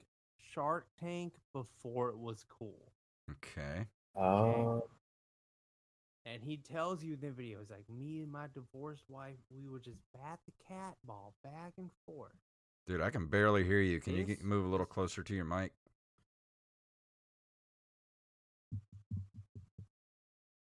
[0.54, 2.92] Shark Tank before it was cool.
[3.30, 3.86] Okay.
[4.16, 4.82] Oh,
[6.26, 9.68] And he tells you in the video, he's like, me and my divorced wife, we
[9.68, 12.32] would just bat the cat ball back and forth.
[12.86, 14.00] Dude, I can barely hear you.
[14.00, 15.72] Can you get, move a little closer to your mic?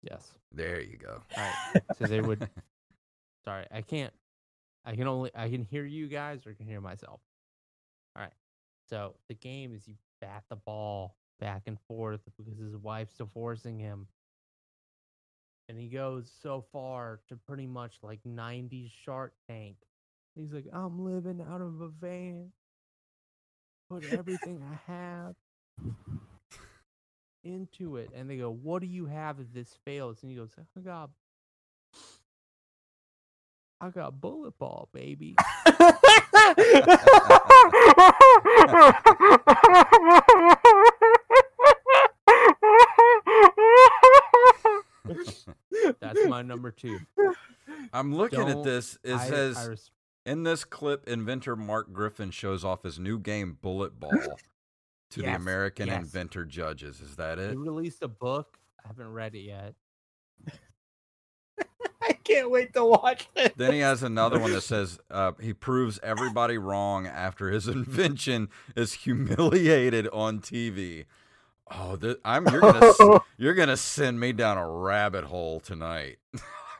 [0.04, 0.32] Yes.
[0.52, 1.22] There you go.
[1.36, 1.84] All right.
[1.98, 2.48] So they would.
[3.46, 4.14] Sorry, I can't.
[4.86, 5.32] I can only.
[5.36, 7.20] I can hear you guys or I can hear myself.
[8.90, 13.80] So the game is you bat the ball back and forth because his wife's divorcing
[13.80, 14.08] him.
[15.68, 19.78] And he goes so far to pretty much like 90s Shark Tank.
[20.36, 22.52] He's like, I'm living out of a van.
[23.90, 25.36] Put everything I have
[27.44, 28.10] into it.
[28.16, 30.22] And they go, What do you have if this fails?
[30.22, 31.10] And he goes, I got
[33.82, 35.36] I got bullet ball, baby.
[46.00, 47.00] That's my number two.
[47.94, 48.98] I'm looking at Don't- this.
[49.04, 49.92] It I- says I res-
[50.26, 54.12] in this clip, inventor Mark Griffin shows off his new game Bullet Ball
[55.12, 56.02] to the American yes.
[56.02, 57.00] inventor judges.
[57.02, 57.52] Is that it?
[57.52, 58.58] He released a book.
[58.84, 59.76] I haven't read it yet.
[62.26, 63.56] I can't wait to watch it.
[63.58, 68.50] Then he has another one that says uh, he proves everybody wrong after his invention
[68.76, 71.06] is humiliated on TV.
[71.70, 73.00] Oh, th- I'm you're gonna s-
[73.38, 76.18] you're gonna send me down a rabbit hole tonight.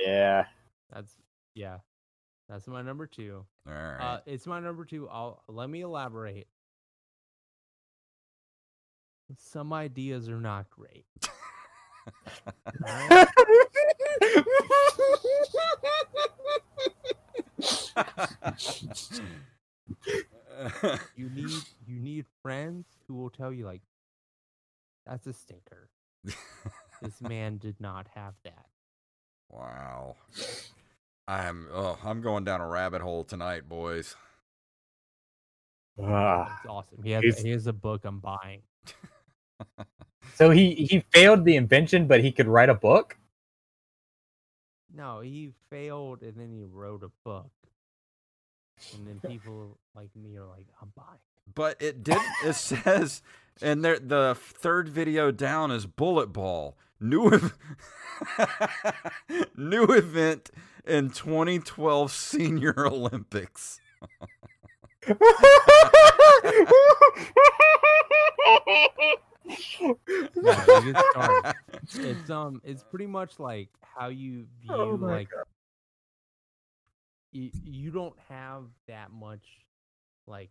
[0.00, 0.44] yeah.
[0.92, 1.12] That's
[1.54, 1.78] yeah.
[2.48, 3.44] That's my number two.
[3.68, 4.00] All right.
[4.00, 5.08] Uh, it's my number two.
[5.08, 6.46] I'll let me elaborate.
[9.38, 11.06] Some ideas are not great.
[12.88, 13.28] Alright?
[21.16, 21.50] You need
[21.86, 23.82] you need friends who will tell you like
[25.06, 25.88] that's a stinker.
[26.24, 28.66] This man did not have that.
[29.50, 30.16] wow.
[31.26, 34.14] I'm oh I'm going down a rabbit hole tonight, boys.
[36.00, 36.58] Ah.
[36.62, 37.02] It's awesome.
[37.02, 38.62] He has He's- he has a book I'm buying.
[40.34, 43.16] So he he failed the invention, but he could write a book.
[44.94, 47.50] No, he failed and then he wrote a book.
[48.94, 51.18] And then people like me are like, I'm buying.
[51.54, 52.18] But it did.
[52.44, 53.22] It says,
[53.60, 56.76] and there the third video down is bullet ball.
[57.00, 57.58] New ev-
[59.56, 60.50] new event
[60.86, 63.80] in 2012 Senior Olympics.
[69.44, 69.98] No,
[70.36, 71.54] you get started.
[71.94, 75.28] It's um it's pretty much like how you view Oh like
[77.32, 79.44] you, you don't have that much
[80.26, 80.50] like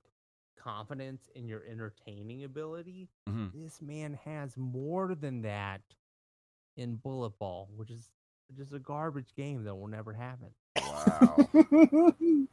[0.62, 3.08] confidence in your entertaining ability.
[3.30, 3.52] Mhm.
[3.54, 5.82] This man has more than that
[6.78, 8.10] in bullet ball, which is
[8.58, 10.50] just a garbage game that will never happen.
[10.78, 11.36] Wow.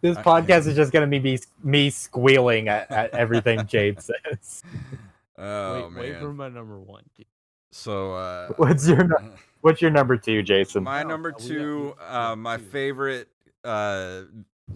[0.00, 4.62] this podcast is just gonna be me, me squealing at, at everything Jade says.
[5.38, 7.04] Oh wait, wait for my number one.
[7.16, 7.26] dude.
[7.72, 9.08] So uh What's your
[9.60, 10.84] What's your number two, Jason?
[10.84, 12.62] my No, number no, we got- two, uh my two.
[12.64, 13.28] favorite
[13.64, 14.22] uh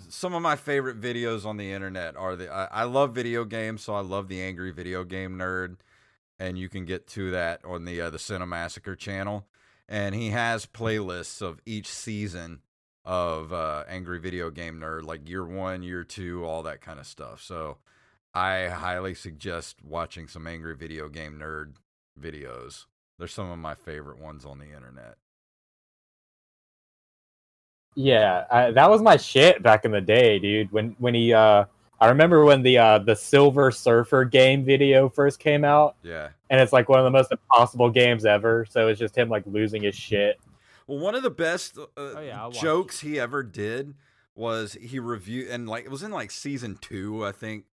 [0.08, 3.82] some of my favorite videos on the internet are the I, I love video games,
[3.82, 5.76] so I love the Angry Video Game Nerd,
[6.38, 9.46] and you can get to that on the uh, the Cinemassacre channel.
[9.88, 12.60] And he has playlists of each season
[13.06, 17.06] of uh, Angry Video Game Nerd, like year one, year two, all that kind of
[17.06, 17.42] stuff.
[17.42, 17.78] So
[18.38, 21.72] I highly suggest watching some Angry Video Game Nerd
[22.20, 22.84] videos.
[23.18, 25.16] They're some of my favorite ones on the internet.
[27.96, 30.70] Yeah, I, that was my shit back in the day, dude.
[30.70, 31.64] When when he, uh,
[32.00, 36.28] I remember when the uh, the Silver Surfer game video first came out, Yeah.
[36.48, 38.64] and it's like one of the most impossible games ever.
[38.70, 40.38] So it's just him like losing his shit.
[40.86, 43.94] Well, one of the best uh, Oh, yeah, jokes he ever did
[44.36, 47.64] was he reviewed and like it was in like season two, I think,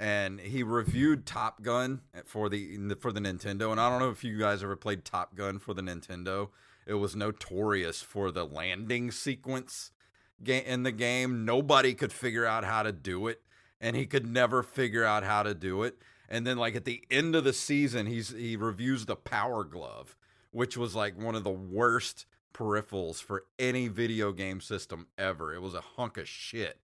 [0.00, 3.70] and he reviewed Top Gun for the for the Nintendo.
[3.70, 6.48] And I don't know if you guys ever played Top Gun for the Nintendo.
[6.86, 9.90] It was notorious for the landing sequence
[10.44, 11.44] in the game.
[11.44, 13.42] Nobody could figure out how to do it,
[13.78, 15.98] and he could never figure out how to do it.
[16.30, 20.16] And then, like at the end of the season, he's he reviews the Power Glove,
[20.50, 22.24] which was like one of the worst
[22.54, 25.54] peripherals for any video game system ever.
[25.54, 26.78] It was a hunk of shit.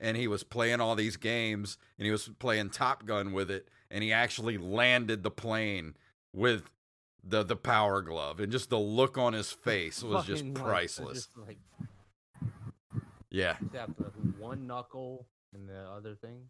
[0.00, 3.68] And he was playing all these games and he was playing Top Gun with it
[3.90, 5.96] and he actually landed the plane
[6.32, 6.70] with
[7.24, 11.26] the the power glove and just the look on his face was just like, priceless.
[11.26, 11.58] just, like,
[13.30, 13.56] Yeah.
[13.64, 13.92] except
[14.38, 16.48] one knuckle and the other thing.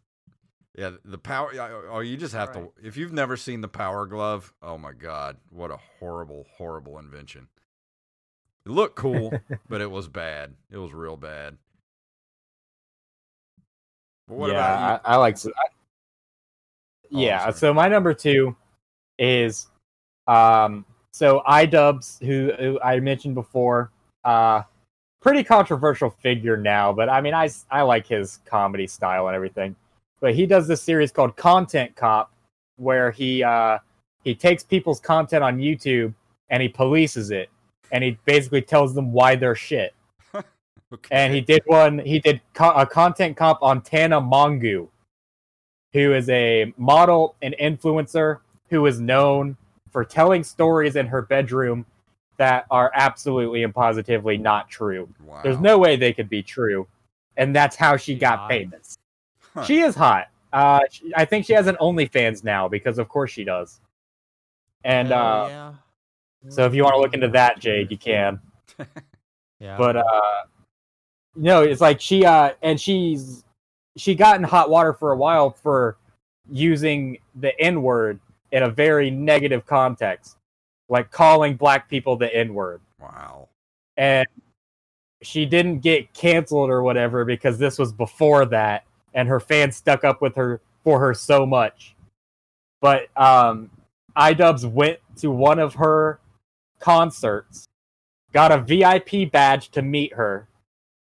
[0.77, 2.69] Yeah, the power oh, oh you just have Right.
[2.77, 6.99] to if you've never seen the power glove, oh my god, what a horrible horrible
[6.99, 7.47] invention.
[8.65, 9.33] It looked cool,
[9.69, 10.55] but it was bad.
[10.69, 11.57] It was real bad.
[14.29, 15.37] But what yeah, about I, I like.
[15.37, 15.49] I,
[17.11, 17.53] Oh, yeah, sorry.
[17.53, 18.55] so my number two
[19.17, 19.67] is
[20.27, 23.91] um so iDubbbz, who, who I mentioned before,
[24.23, 24.61] uh
[25.21, 29.75] pretty controversial figure now, but I mean I I like his comedy style and everything.
[30.21, 32.31] But he does this series called Content Cop
[32.77, 33.79] where he uh
[34.23, 36.13] he takes people's content on YouTube
[36.49, 37.49] and he polices it
[37.91, 39.93] and he basically tells them why they're shit.
[40.91, 40.95] You?
[40.97, 41.15] Okay.
[41.15, 41.99] and he did one.
[41.99, 44.87] He did co- a Content Cop on Tana Mongeau,
[45.93, 49.55] who is a model and influencer who is known
[49.91, 51.85] for telling stories in her bedroom
[52.37, 55.07] that are absolutely and positively not true.
[55.25, 55.41] wow.
[55.43, 56.87] There's no way they could be true,
[57.37, 58.49] and that's how she She's got hot.
[58.49, 58.97] famous.
[59.53, 59.63] Huh.
[59.65, 60.29] She is hot.
[60.53, 63.79] Uh, she- I think she has an OnlyFans now because, of course, she does.
[64.83, 65.73] And Hell uh, yeah.
[66.49, 68.39] so, if you want to look into that, Jade, you can.
[69.59, 70.03] yeah, but uh
[71.39, 73.43] no it's like she uh and she's
[73.95, 75.97] she got in hot water for a while for
[76.51, 78.19] using the n word
[78.51, 80.37] in a very negative context
[80.89, 83.47] like calling black people the n word wow.
[83.95, 84.27] and
[85.21, 88.83] she didn't get canceled or whatever because this was before that
[89.13, 91.95] and her fans stuck up with her for her so much
[92.81, 93.69] but um
[94.17, 96.19] idubbbz went to one of her
[96.79, 97.65] concerts
[98.33, 100.48] got a vip badge to meet her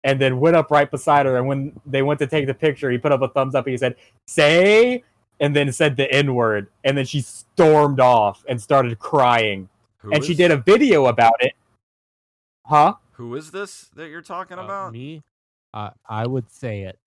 [0.05, 1.37] and then went up right beside her.
[1.39, 3.73] And when they went to take the picture he put up a thumbs up and
[3.73, 3.97] he said
[4.27, 5.03] say
[5.41, 9.69] and then said the n word and then she stormed off and started crying.
[9.99, 11.55] Who and she did a video about it.
[12.67, 12.95] Huh?
[13.13, 14.93] Who is this that you're talking Uh, about?
[14.93, 15.23] me,
[15.73, 16.99] uh, I would say it.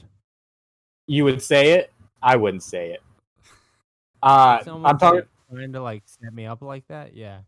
[1.07, 1.91] you would say it?
[2.21, 3.01] I wouldn't say it.
[4.23, 5.21] Uh i'm talking
[5.53, 7.15] trying to like set me up like that.
[7.15, 7.41] Yeah.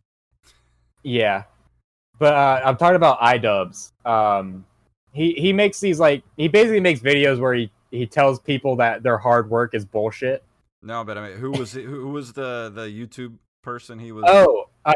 [1.04, 1.44] yeah.
[2.20, 3.92] But uh, i'm talking about idubbbz.
[4.06, 4.66] Um
[5.14, 9.02] he he makes these like he basically makes videos where he he tells people that
[9.04, 10.44] their hard work is bullshit
[10.82, 14.00] No, but I mean, who was who was the the YouTube person?
[14.00, 14.24] He was.
[14.28, 14.94] oh uh,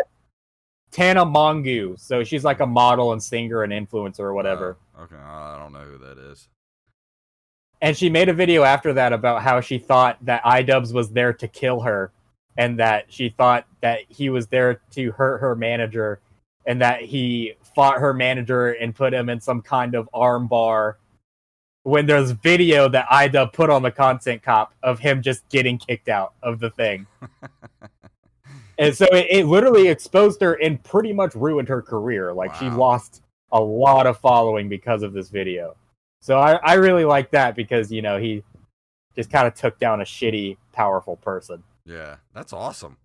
[0.91, 5.16] tana mongeau so she's like a model and singer and influencer or whatever Oh, okay,
[5.16, 6.47] I don't know who that is.
[7.82, 11.34] and she made a video after that about how she thought that idubbbz was there
[11.34, 12.11] to kill her
[12.57, 16.20] and that she thought that he was there to hurt her manager
[16.66, 20.97] and that he fought her manager and put him in some kind of arm bar
[21.84, 26.07] when there's video that Ida put on the content cop of him just getting kicked
[26.07, 27.05] out of the thing
[28.78, 32.70] and so it, it literally exposed her and pretty much ruined her career like she
[32.70, 35.76] lost a lot of following because of this video
[36.22, 38.43] so I, I really like that because you know he
[39.16, 41.64] just kind of took down a shitty, powerful person.
[41.86, 42.97] Yeah, that's awesome.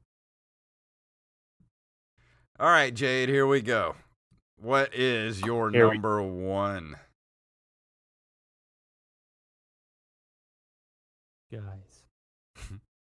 [2.60, 3.94] All right, Jade, here we go.
[4.60, 6.96] What is your Here we- number one?
[11.50, 12.04] guys.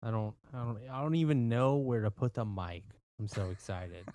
[0.03, 2.85] I don't, I don't, I don't even know where to put the mic.
[3.19, 4.07] I'm so excited.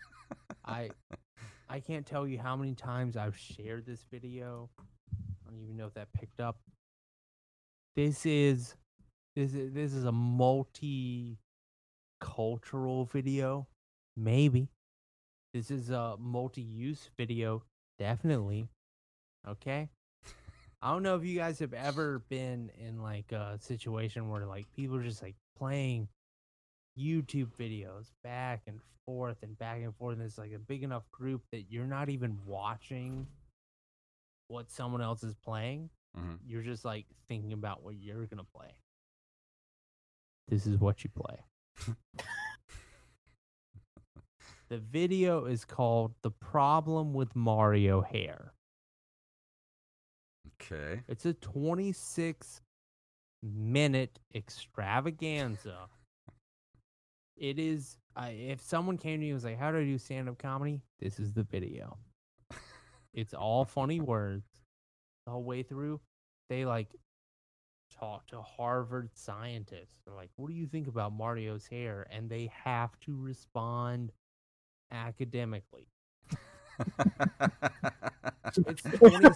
[0.65, 0.89] I,
[1.69, 4.69] I can't tell you how many times I've shared this video.
[5.13, 6.57] I don't even know if that picked up.
[7.95, 8.73] This is,
[9.35, 11.37] this is, this is a multi
[12.19, 13.67] cultural video,
[14.17, 14.69] maybe.
[15.55, 17.63] This is a multi use video,
[17.97, 18.67] definitely.
[19.47, 19.87] Okay.
[20.81, 24.65] I don't know if you guys have ever been in like a situation where like
[24.75, 26.09] people are just like playing
[26.99, 31.09] YouTube videos back and forth and back and forth, and it's like a big enough
[31.09, 33.25] group that you're not even watching
[34.49, 35.89] what someone else is playing.
[36.17, 36.37] Mhm.
[36.45, 38.75] You're just like thinking about what you're gonna play.
[40.49, 41.45] This is what you play.
[44.69, 48.53] the video is called "The Problem with Mario Hair."
[50.61, 51.01] Okay.
[51.07, 52.61] It's a 26
[53.43, 55.89] minute extravaganza.
[57.37, 57.97] It is.
[58.15, 60.37] I if someone came to me and was like, "How do I do stand up
[60.37, 61.97] comedy?" This is the video.
[63.13, 64.45] It's all funny words
[65.25, 66.01] the whole way through.
[66.49, 66.95] They like
[67.91, 70.01] talk to Harvard scientists.
[70.05, 74.11] They're like, "What do you think about Mario's hair?" And they have to respond
[74.91, 75.87] academically.
[78.57, 79.35] It's 26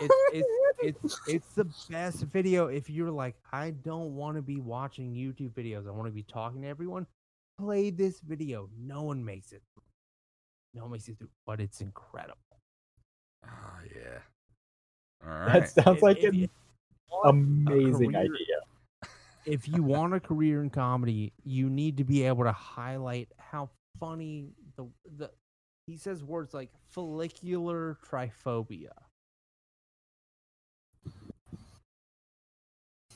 [0.00, 0.48] it's, it's
[0.82, 5.50] it's it's the best video if you're like i don't want to be watching youtube
[5.50, 7.06] videos i want to be talking to everyone
[7.58, 9.82] play this video no one makes it through.
[10.74, 12.38] no one makes it through but it's incredible
[13.46, 14.18] oh yeah.
[15.26, 16.48] All That sounds If- like if an you
[17.10, 18.30] want a amazing idea.
[19.46, 23.68] If you want a career in comedy you need to be able to highlight how
[23.98, 24.86] funny the
[25.16, 25.30] the
[25.86, 28.92] he says words like follicular triphobia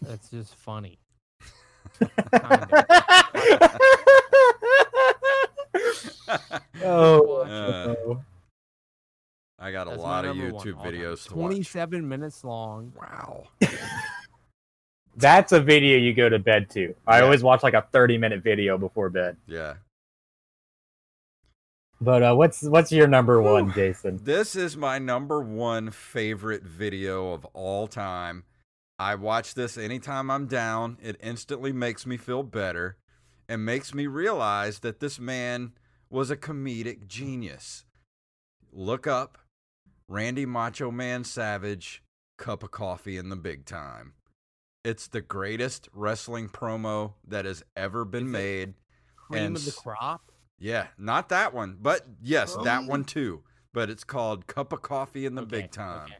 [0.03, 0.99] that's just funny
[6.83, 8.14] oh, Uh.
[9.61, 12.93] I got a That's my lot of number one YouTube videos 27 minutes long.
[12.97, 13.49] Wow.
[15.19, 16.95] That's a video you go to bed to.
[17.07, 17.25] I Yeah.
[17.25, 19.37] always watch like a 30 minute video before bed.
[19.47, 19.75] Yeah.
[22.01, 24.21] But uh, what's what's your number one, Jason?
[24.23, 28.45] This is my number one favorite video of all time.
[29.01, 30.99] I watch this anytime I'm down.
[31.03, 32.97] It instantly makes me feel better
[33.49, 35.73] and makes me realize that this man
[36.09, 37.85] was a comedic genius.
[38.73, 39.39] Look up
[40.07, 42.03] Randy Macho Man Savage,
[42.37, 44.12] Cup of Coffee in the Big Time.
[44.89, 48.74] It's the greatest wrestling promo that has ever been Is made.
[49.16, 50.32] Cream And of the crop.
[50.59, 53.43] Yeah, not that one, but yes, that one too.
[53.74, 56.05] But it's called Cup of Coffee in the Okay, Big Time.
[56.07, 56.14] okay.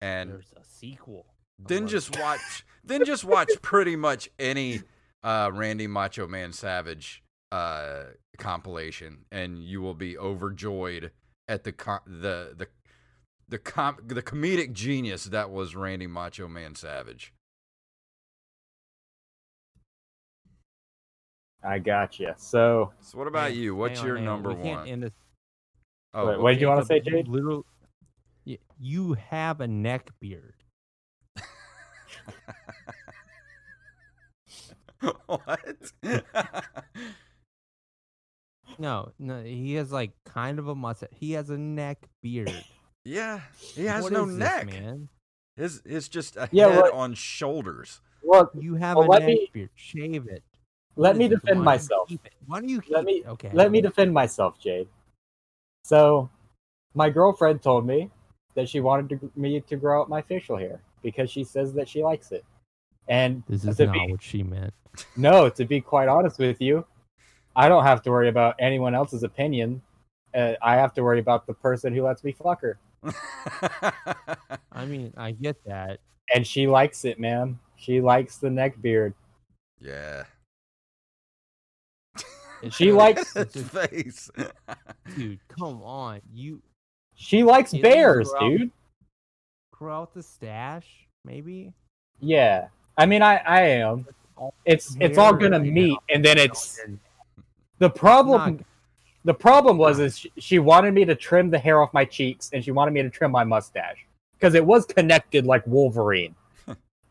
[0.00, 1.26] And There's a sequel.
[1.58, 4.80] then just watch then just watch pretty much any
[5.22, 8.04] uh Randy Macho Man Savage uh
[8.38, 11.12] compilation and you will be overjoyed
[11.48, 12.66] at the co- the the
[13.48, 17.32] the com- the comedic genius that was Randy Macho Man Savage.
[21.62, 22.32] I got you.
[22.36, 23.74] So, So what about Hang- you?
[23.74, 24.34] What's on, your hang on.
[24.42, 24.88] number We can't one?
[24.88, 25.12] end this-
[26.12, 27.26] Oh, Wait, what did you want to say, Jade?
[27.26, 27.64] Literal,
[28.78, 30.54] you have a neck beard.
[35.26, 35.92] what?
[38.78, 41.08] No, no, he has like kind of a mustache.
[41.12, 42.52] He has a neck beard.
[43.04, 44.66] Yeah, he has What no is this, neck.
[44.66, 45.08] man.
[45.56, 48.00] His it's just a Yeah, head what- on shoulders.
[48.22, 49.70] look, You have Well, a neck me- beard.
[49.74, 50.42] Shave it.
[50.96, 51.34] let What me is it?
[51.40, 52.10] defend Why myself.
[52.46, 53.26] Why do you keep Let me- it?
[53.26, 53.50] Okay.
[53.52, 54.88] Let me defend myself, Jade.
[55.84, 56.30] So,
[56.94, 58.10] my girlfriend told me
[58.54, 61.88] that she wanted to, me to grow out my facial hair because she says that
[61.88, 62.44] she likes it.
[63.08, 64.72] And This is not be, what she meant.
[65.16, 66.86] no, to be quite honest with you,
[67.54, 69.82] I don't have to worry about anyone else's opinion.
[70.34, 72.78] Uh, I have to worry about the person who lets me fuck her.
[74.72, 76.00] I mean, I get that.
[76.34, 77.58] And she likes it, man.
[77.76, 79.14] She likes the neck beard.
[79.80, 80.24] yeah.
[82.62, 84.30] It's She likes- it's his face.
[85.16, 85.38] dude.
[85.48, 86.62] Come on, you
[87.14, 88.70] She likes You bears, grow out- dude.
[89.70, 90.86] grow out the stash,
[91.26, 91.72] maybe.
[92.20, 92.68] Yeah.
[92.96, 94.06] I mean, I, I am.
[94.64, 96.80] It's it's all gonna meet, and then it's
[97.78, 98.64] the problem.
[99.24, 102.04] Not- The problem was is she, she wanted me to trim the hair off my
[102.04, 104.06] cheeks, and she wanted me to trim my mustache
[104.38, 106.34] because it was connected like Wolverine.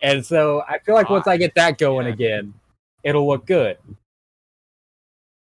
[0.01, 2.14] and so I feel like once I get that ah, going Yeah.
[2.14, 2.53] again,
[3.03, 3.78] it'll look good.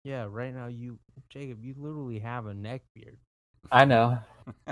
[0.04, 0.98] Yeah, right now you
[1.30, 3.16] Jacob, you literally have a neck beard.
[3.70, 4.18] I know,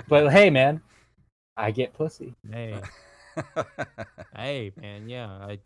[0.07, 0.81] but hey, man,
[1.55, 2.81] I get pussy, Hey,
[4.35, 5.27] hey, man, yeah.
[5.27, 5.59] I,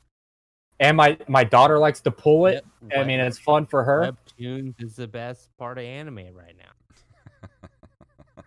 [0.80, 2.65] and my my daughter likes to pull it.
[2.82, 4.11] Web- I mean, it's fun for her.
[4.39, 7.49] Webtoons is the best part of anime right now.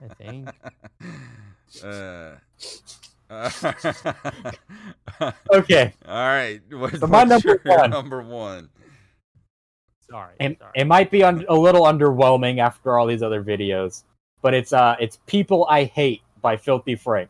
[0.03, 0.49] I think.
[1.85, 2.37] uh,
[5.53, 6.61] Okay, All right.
[6.73, 7.91] What, So my what's number your one.
[7.91, 8.69] number one?
[10.11, 10.35] Sorry.
[10.41, 10.73] it, sorry.
[10.75, 14.05] it might be un- a little underwhelming after all these other videos,
[14.41, 17.29] but it's uh it's people I hate by Filthy Frank,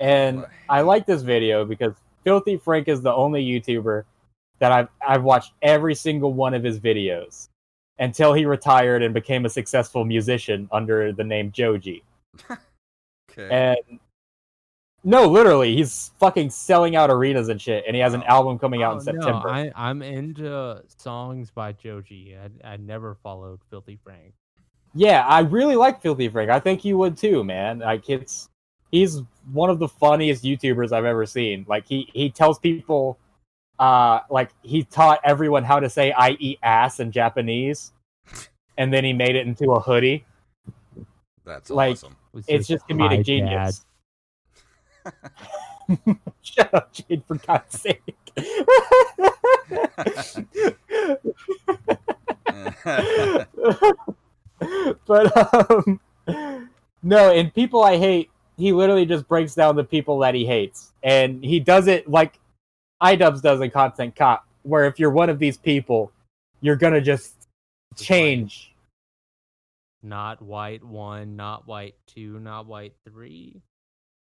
[0.00, 0.48] and What?
[0.70, 1.92] I like this video because
[2.24, 4.04] Filthy Frank is the only YouTuber
[4.58, 7.48] that I've I've watched every single one of his videos
[7.98, 12.02] until he retired and became a successful musician under the name Joji.
[13.30, 13.48] Okay.
[13.88, 13.98] And
[15.04, 18.32] no, literally, he's fucking selling out arenas and shit, and he has an Oh.
[18.34, 19.48] album coming out Oh, in September.
[19.48, 22.36] No, I, I'm into songs by Joji.
[22.36, 24.34] I, I never followed Filthy Frank.
[24.94, 26.50] Yeah, I really like Filthy Frank.
[26.50, 27.78] I think you would too, man.
[27.78, 28.50] Like it's
[28.90, 29.22] he's
[29.52, 31.64] one of the funniest YouTubers I've ever seen.
[31.68, 33.18] Like he he tells people
[33.78, 37.92] uh like he taught everyone how to say I eat ass in Japanese
[38.78, 40.24] and then he made it into a hoodie.
[41.44, 42.16] That's like- awesome.
[42.32, 43.84] Was It's just comedic genius.
[46.42, 48.16] Shut up, Jade, for God's sake.
[55.06, 56.00] but um
[57.02, 58.30] no and people i hate
[58.62, 60.92] he literally just breaks down the people that he hates.
[61.02, 62.38] And he does it like
[63.02, 66.12] iDubbbz does in content cop where if you're one of these people
[66.60, 67.48] you're gonna just
[67.96, 68.72] Just change.
[70.04, 73.60] Not white one, not white two, not white three.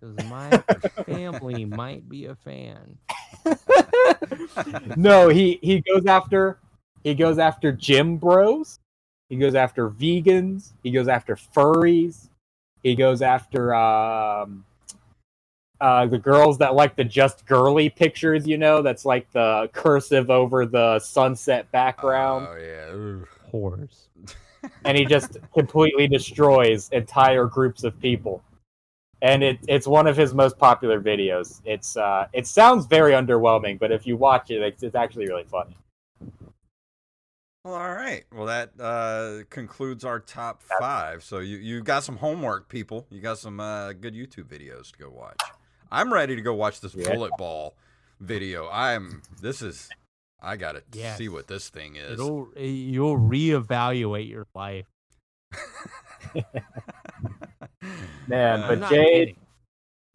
[0.00, 0.50] Because my
[1.04, 2.96] family might be a fan.
[4.96, 6.58] no he he goes after
[7.04, 8.78] he goes after gym bros.
[9.28, 10.72] He goes after vegans.
[10.82, 12.29] He goes after furries
[12.82, 14.64] he goes after um
[15.80, 20.30] uh the girls that like the just girly pictures you know that's like the cursive
[20.30, 22.94] over the sunset background Oh yeah.
[22.94, 23.26] Ooh.
[23.52, 24.06] Whores.
[24.84, 28.42] and he just completely destroys entire groups of people
[29.22, 33.78] and it, it's one of his most popular videos it's uh it sounds very underwhelming
[33.78, 35.76] but if you watch it it's, it's actually really funny
[37.64, 38.24] Well, all right.
[38.32, 41.22] Well, that uh, concludes our top five.
[41.22, 43.06] So you you got some homework, people.
[43.10, 45.40] You got some uh, good YouTube videos to go watch.
[45.92, 47.12] I'm ready to go watch this Yeah.
[47.12, 47.76] bullet ball
[48.18, 48.68] video.
[48.70, 49.20] I'm.
[49.42, 49.90] This is.
[50.42, 51.18] I gotta Yes.
[51.18, 52.12] see what this thing is.
[52.12, 54.86] It'll you'll reevaluate your life.
[58.26, 59.36] Man, Uh, but I'm Jade, kidding.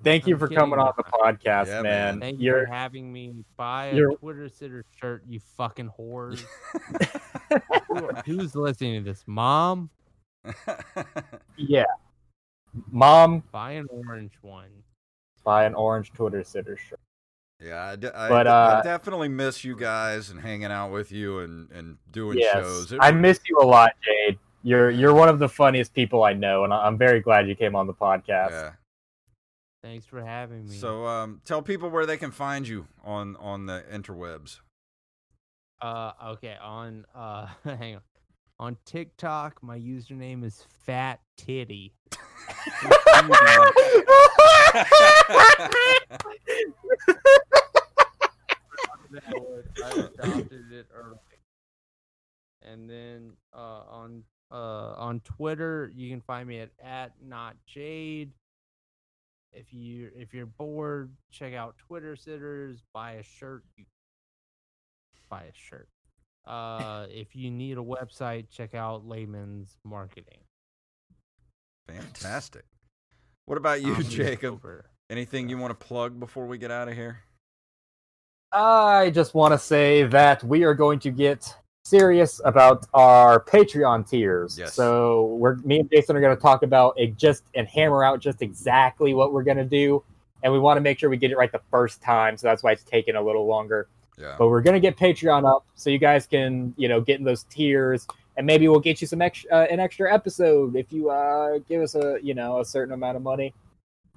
[0.06, 2.20] Thank you I'm for kidding coming on the podcast Yeah, man, man.
[2.22, 3.34] Thank you you're for having me.
[3.58, 6.46] Buy a you're- Twitter sitter shirt, you fucking whores.
[7.90, 9.24] Who- Who's listening to this?
[9.28, 9.90] Mom,
[11.58, 11.84] yeah
[12.92, 14.68] mom buy an orange one.
[15.46, 17.00] buy an orange twitter sitter shirt
[17.64, 20.92] yeah, I, de- I, But, de- I uh, definitely miss you guys and hanging out
[20.92, 22.92] with you and, and doing yes shows.
[22.92, 26.24] It i was- miss you a lot jade you're you're one of the funniest people
[26.24, 28.72] i know and I- i'm very glad you came on the podcast Yeah.
[29.86, 30.76] Thanks for having me.
[30.78, 34.62] So um, tell people where they can find you on on the interwebs.
[35.80, 36.56] Uh, okay.
[36.60, 38.02] On uh, hang on.
[38.58, 41.94] On TikTok, my username is Fat Titty.
[42.18, 43.30] I
[49.84, 51.20] adopted it early.
[52.64, 58.32] And then uh, on uh, on Twitter, you can find me at at not jade.
[59.56, 62.84] If you if you're bored, check out Twitter sitters.
[62.94, 63.64] Buy a shirt.
[63.78, 63.86] You
[65.30, 65.88] buy a shirt.
[66.46, 70.40] Uh, if you need a website, check out Layman's Marketing.
[71.88, 72.66] Fantastic.
[73.46, 74.56] What about you, I'm Jacob?
[74.56, 74.86] over.
[75.10, 77.20] Anything you want to plug before we get out of here?
[78.52, 81.56] I just want to say that we are going to get
[81.86, 84.58] serious about our Patreon tiers.
[84.58, 84.74] Yes.
[84.74, 88.20] So we're me and Jason are going to talk about it just and hammer out
[88.20, 90.04] just exactly what we're going to do,
[90.44, 92.38] and we want to make sure we get it right the first time.
[92.38, 93.88] So that's why it's taking a little longer.
[94.18, 94.36] Yeah.
[94.38, 97.26] But we're going to get Patreon up so you guys can you know get in
[97.26, 101.12] those tiers, and maybe we'll get you some extra uh, an extra episode if you
[101.12, 103.54] uh, give us a you know a certain amount of money.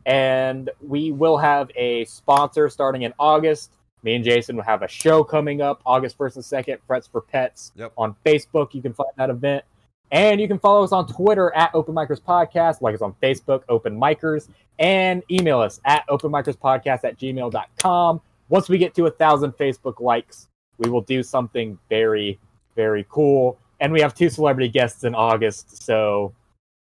[0.06, 3.72] And we will have a sponsor starting in August.
[4.02, 7.20] Me and Jason will have a show coming up August 1st and 2nd, Frets for
[7.20, 7.72] Pets.
[7.76, 7.92] Yep.
[7.98, 9.64] On Facebook, you can find that event.
[10.10, 13.62] And you can follow us on Twitter at Open Micers Podcast, like us on Facebook,
[13.68, 14.48] Open Micers,
[14.78, 18.20] and email us at openmicerspodcast at gmail.com.
[18.48, 20.48] Once we get to a thousand Facebook likes,
[20.78, 22.38] we will do something very,
[22.76, 23.58] very cool.
[23.80, 25.84] and we have two celebrity guests in August.
[25.84, 26.32] So,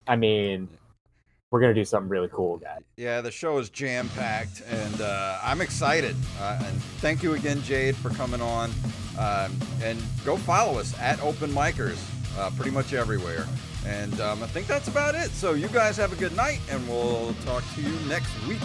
[0.07, 0.69] I mean,
[1.55, 2.81] we're gonna do something really cool, guys.
[2.97, 6.17] Yeah, the show is jam packed, and uh, I'm excited.
[6.41, 8.73] Uh, and thank you again, Jade, for coming on.
[9.17, 12.03] Um, and go follow us at Open Micers,
[12.37, 13.47] uh, pretty much everywhere.
[13.87, 15.31] And um, I think that's about it.
[15.31, 18.59] So you guys have a good night, and we'll talk to you next week.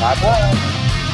[0.00, 1.06] Bye bye.